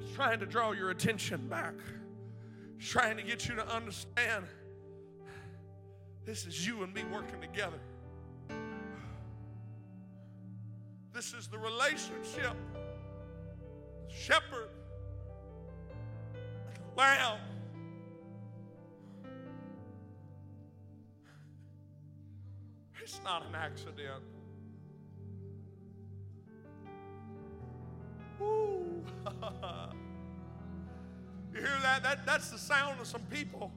He's 0.00 0.14
trying 0.14 0.40
to 0.40 0.46
draw 0.46 0.72
your 0.72 0.90
attention 0.90 1.48
back. 1.48 1.74
He's 2.78 2.88
trying 2.88 3.16
to 3.16 3.22
get 3.22 3.48
you 3.48 3.54
to 3.54 3.66
understand 3.66 4.44
this 6.26 6.46
is 6.46 6.66
you 6.66 6.82
and 6.82 6.92
me 6.92 7.04
working 7.12 7.40
together. 7.40 7.78
This 11.14 11.32
is 11.32 11.46
the 11.46 11.58
relationship. 11.58 12.56
Shepherd, 14.08 14.68
lamb. 16.96 17.38
It's 23.00 23.20
not 23.22 23.46
an 23.46 23.54
accident. 23.54 24.24
Woo. 28.40 29.04
you 31.54 31.60
hear 31.60 31.78
that? 31.82 32.02
that? 32.02 32.26
That's 32.26 32.50
the 32.50 32.58
sound 32.58 33.00
of 33.00 33.06
some 33.06 33.22
people. 33.30 33.70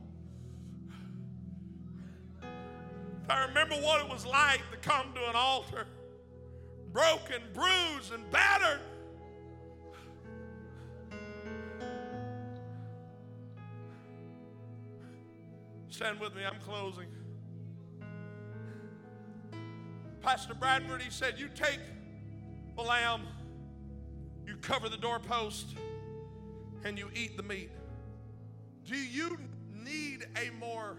I 3.30 3.46
remember 3.46 3.76
what 3.76 4.04
it 4.04 4.10
was 4.10 4.26
like 4.26 4.62
to 4.72 4.78
come 4.78 5.14
to 5.14 5.30
an 5.30 5.36
altar 5.36 5.86
broken, 6.92 7.42
bruised, 7.54 8.14
and 8.14 8.30
battered. 8.32 8.80
Stand 15.90 16.20
with 16.20 16.36
me, 16.36 16.44
I'm 16.46 16.60
closing. 16.60 17.08
Pastor 20.22 20.54
Bradford, 20.54 21.02
he 21.02 21.10
said, 21.10 21.40
You 21.40 21.50
take 21.56 21.80
the 22.76 22.82
lamb, 22.82 23.22
you 24.46 24.58
cover 24.58 24.90
the 24.90 24.98
doorpost, 24.98 25.76
and 26.84 27.00
you 27.00 27.10
eat 27.16 27.38
the 27.38 27.44
meat. 27.44 27.72
Do 28.86 28.96
you 28.96 29.40
need 29.74 30.28
a 30.36 30.52
more 30.60 30.98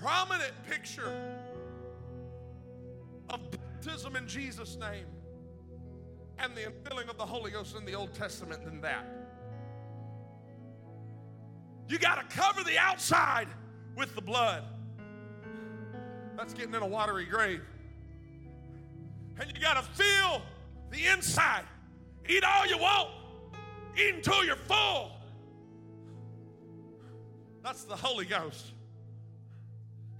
prominent 0.00 0.52
picture 0.68 1.12
baptism 3.82 4.16
in 4.16 4.26
Jesus' 4.26 4.76
name 4.76 5.06
and 6.38 6.54
the 6.56 6.60
infilling 6.60 7.08
of 7.08 7.16
the 7.18 7.26
Holy 7.26 7.50
Ghost 7.50 7.76
in 7.76 7.84
the 7.84 7.94
Old 7.94 8.14
Testament 8.14 8.64
than 8.64 8.80
that? 8.80 9.06
You 11.88 11.98
got 11.98 12.30
to 12.30 12.36
cover 12.36 12.62
the 12.62 12.78
outside 12.78 13.48
with 13.96 14.14
the 14.14 14.22
blood. 14.22 14.64
That's 16.36 16.54
getting 16.54 16.74
in 16.74 16.82
a 16.82 16.86
watery 16.86 17.24
grave. 17.24 17.62
And 19.38 19.52
you 19.52 19.60
got 19.60 19.74
to 19.74 19.82
feel 19.82 20.42
the 20.90 21.06
inside. 21.06 21.64
Eat 22.28 22.44
all 22.44 22.66
you 22.66 22.78
want, 22.78 23.10
eat 23.96 24.14
until 24.14 24.44
you're 24.44 24.56
full. 24.56 25.12
That's 27.62 27.84
the 27.84 27.96
Holy 27.96 28.26
Ghost. 28.26 28.72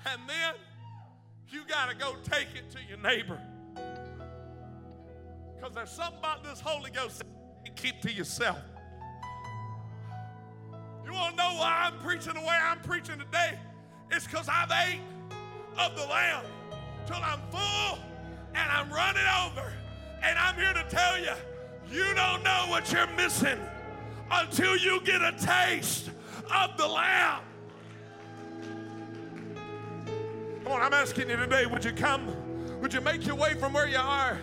And 0.06 0.20
then 0.28 0.54
you 1.48 1.64
got 1.66 1.90
to 1.90 1.96
go 1.96 2.16
take 2.24 2.48
it 2.56 2.70
to 2.72 2.78
your 2.88 2.98
neighbor. 2.98 3.40
Because 5.62 5.76
there's 5.76 5.90
something 5.90 6.18
about 6.18 6.42
this 6.42 6.58
Holy 6.58 6.90
Ghost 6.90 7.22
you 7.64 7.70
keep 7.76 8.00
to 8.00 8.12
yourself. 8.12 8.58
You 11.04 11.12
want 11.12 11.36
to 11.36 11.36
know 11.36 11.54
why 11.54 11.84
I'm 11.86 12.00
preaching 12.00 12.34
the 12.34 12.40
way 12.40 12.58
I'm 12.60 12.80
preaching 12.80 13.16
today? 13.16 13.60
It's 14.10 14.26
because 14.26 14.48
I've 14.48 14.72
ate 14.88 14.98
of 15.78 15.94
the 15.94 16.04
Lamb 16.04 16.44
till 17.06 17.18
I'm 17.22 17.38
full 17.52 18.00
and 18.56 18.72
I'm 18.72 18.90
running 18.90 19.22
over. 19.46 19.72
And 20.24 20.36
I'm 20.36 20.56
here 20.56 20.72
to 20.72 20.84
tell 20.88 21.20
you, 21.20 21.30
you 21.92 22.12
don't 22.12 22.42
know 22.42 22.66
what 22.68 22.92
you're 22.92 23.06
missing 23.16 23.60
until 24.32 24.76
you 24.76 25.00
get 25.02 25.22
a 25.22 25.30
taste 25.38 26.10
of 26.52 26.76
the 26.76 26.88
Lamb. 26.88 27.42
Come 30.64 30.72
on, 30.72 30.82
I'm 30.82 30.92
asking 30.92 31.30
you 31.30 31.36
today, 31.36 31.66
would 31.66 31.84
you 31.84 31.92
come? 31.92 32.34
Would 32.80 32.92
you 32.92 33.00
make 33.00 33.24
your 33.24 33.36
way 33.36 33.54
from 33.54 33.74
where 33.74 33.86
you 33.86 33.98
are? 33.98 34.40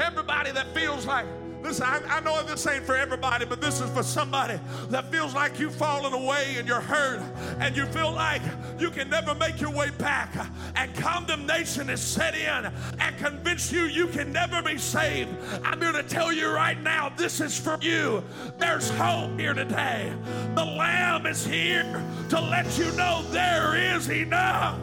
Everybody 0.00 0.50
that 0.52 0.74
feels 0.74 1.06
like 1.06 1.26
Listen, 1.62 1.84
I, 1.84 2.00
I, 2.08 2.20
know 2.20 2.42
this 2.42 2.66
ain't 2.66 2.84
for 2.84 2.96
everybody, 2.96 3.44
but 3.44 3.60
this 3.60 3.82
is 3.82 3.90
for 3.90 4.02
somebody 4.02 4.58
that 4.88 5.10
feels 5.12 5.34
like 5.34 5.60
you've 5.60 5.74
fallen 5.74 6.14
away 6.14 6.54
and 6.56 6.66
you're 6.66 6.80
hurt 6.80 7.20
and 7.58 7.76
you 7.76 7.84
feel 7.86 8.10
like 8.12 8.40
you 8.78 8.90
can 8.90 9.10
never 9.10 9.34
make 9.34 9.60
your 9.60 9.70
way 9.70 9.90
back 9.98 10.34
and 10.76 10.94
condemnation 10.94 11.90
is 11.90 12.00
set 12.00 12.34
in 12.34 12.72
and 12.98 13.18
convince 13.18 13.70
you 13.70 13.82
you 13.82 14.06
can 14.06 14.32
never 14.32 14.62
be 14.62 14.78
saved. 14.78 15.30
I'm 15.62 15.80
here 15.82 15.92
to 15.92 16.02
tell 16.02 16.32
you 16.32 16.48
right 16.48 16.80
now, 16.80 17.10
this 17.10 17.40
is 17.42 17.58
for 17.58 17.78
you. 17.82 18.24
There's 18.56 18.88
hope 18.90 19.38
here 19.38 19.54
today. 19.54 20.12
The 20.54 20.64
Lamb 20.64 21.26
is 21.26 21.46
here 21.46 22.02
to 22.30 22.40
let 22.40 22.78
you 22.78 22.90
know 22.92 23.22
there 23.30 23.76
is 23.76 24.08
enough. 24.08 24.78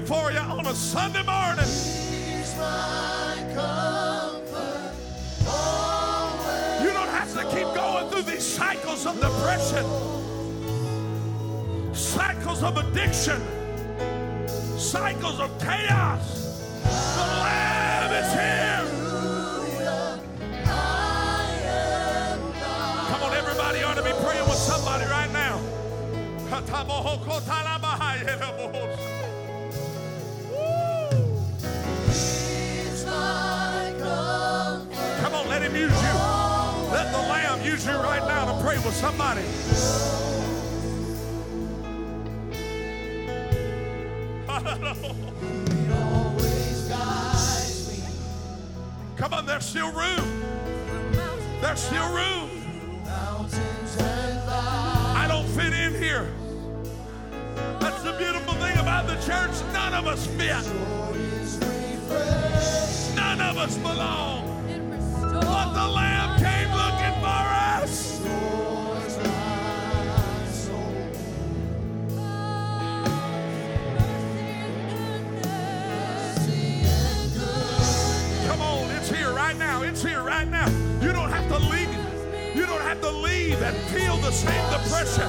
Looking 0.00 0.16
for 0.16 0.32
you 0.32 0.38
on 0.38 0.66
a 0.66 0.74
Sunday 0.74 1.22
morning. 1.22 1.66
You 6.82 6.92
don't 6.92 7.08
have 7.08 7.32
to 7.34 7.44
keep 7.44 7.74
going 7.74 8.08
through 8.10 8.22
these 8.22 8.44
cycles 8.46 9.06
of 9.06 9.20
depression, 9.20 9.84
cycles 11.94 12.62
of 12.62 12.76
addiction, 12.76 13.40
cycles 14.78 15.40
of 15.40 15.50
chaos. 15.60 16.36
The 16.82 17.26
Lamb 17.42 18.12
is 18.12 18.32
here. 18.32 18.86
Come 23.08 23.22
on, 23.22 23.34
everybody 23.34 23.82
ought 23.82 23.96
to 23.96 24.02
be 24.02 24.12
praying 24.24 24.44
with 24.44 24.58
somebody 24.58 25.04
right 25.06 25.30
now. 25.32 25.60
Use 37.80 37.86
you 37.86 37.96
right 38.02 38.22
now 38.28 38.44
to 38.44 38.52
pray 38.62 38.76
with 38.76 38.94
somebody. 38.94 39.40
Come 49.16 49.32
on, 49.32 49.46
there's 49.46 49.64
still 49.64 49.90
room. 49.92 50.44
There's 51.62 51.80
still 51.80 52.12
room. 52.12 52.50
I 53.98 55.24
don't 55.26 55.48
fit 55.48 55.72
in 55.72 55.94
here. 55.94 56.28
That's 57.80 58.02
the 58.02 58.12
beautiful 58.18 58.52
thing 58.54 58.76
about 58.76 59.06
the 59.06 59.14
church. 59.24 59.52
None 59.72 59.94
of 59.94 60.06
us 60.06 60.26
fit. 60.26 60.66
None 63.16 63.40
of 63.40 63.56
us 63.56 63.78
belong. 63.78 64.39
Right 79.50 79.58
now. 79.58 79.82
It's 79.82 80.02
here 80.02 80.22
right 80.22 80.48
now. 80.48 80.68
You 81.00 81.12
don't 81.12 81.30
have 81.30 81.48
to 81.48 81.58
leave. 81.58 81.88
You 82.54 82.66
don't 82.66 82.82
have 82.82 83.00
to 83.00 83.10
leave 83.10 83.60
and 83.62 83.76
feel 83.90 84.16
the 84.18 84.30
same 84.30 84.70
depression, 84.70 85.28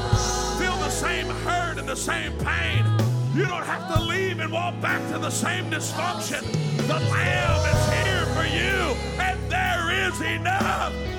feel 0.60 0.76
the 0.78 0.90
same 0.90 1.28
hurt 1.28 1.80
and 1.80 1.88
the 1.88 1.96
same 1.96 2.34
pain. 2.38 2.86
You 3.34 3.48
don't 3.48 3.66
have 3.66 3.92
to 3.96 4.02
leave 4.02 4.40
and 4.40 4.52
walk 4.52 4.80
back 4.80 5.02
to 5.12 5.18
the 5.18 5.32
same 5.32 5.72
dysfunction. 5.72 6.42
The 6.88 7.00
Lamb 7.10 7.66
is 7.74 7.82
here 7.98 8.26
for 8.36 8.46
you, 8.46 8.96
and 9.20 9.40
there 9.50 10.08
is 10.08 10.22
enough. 10.22 11.11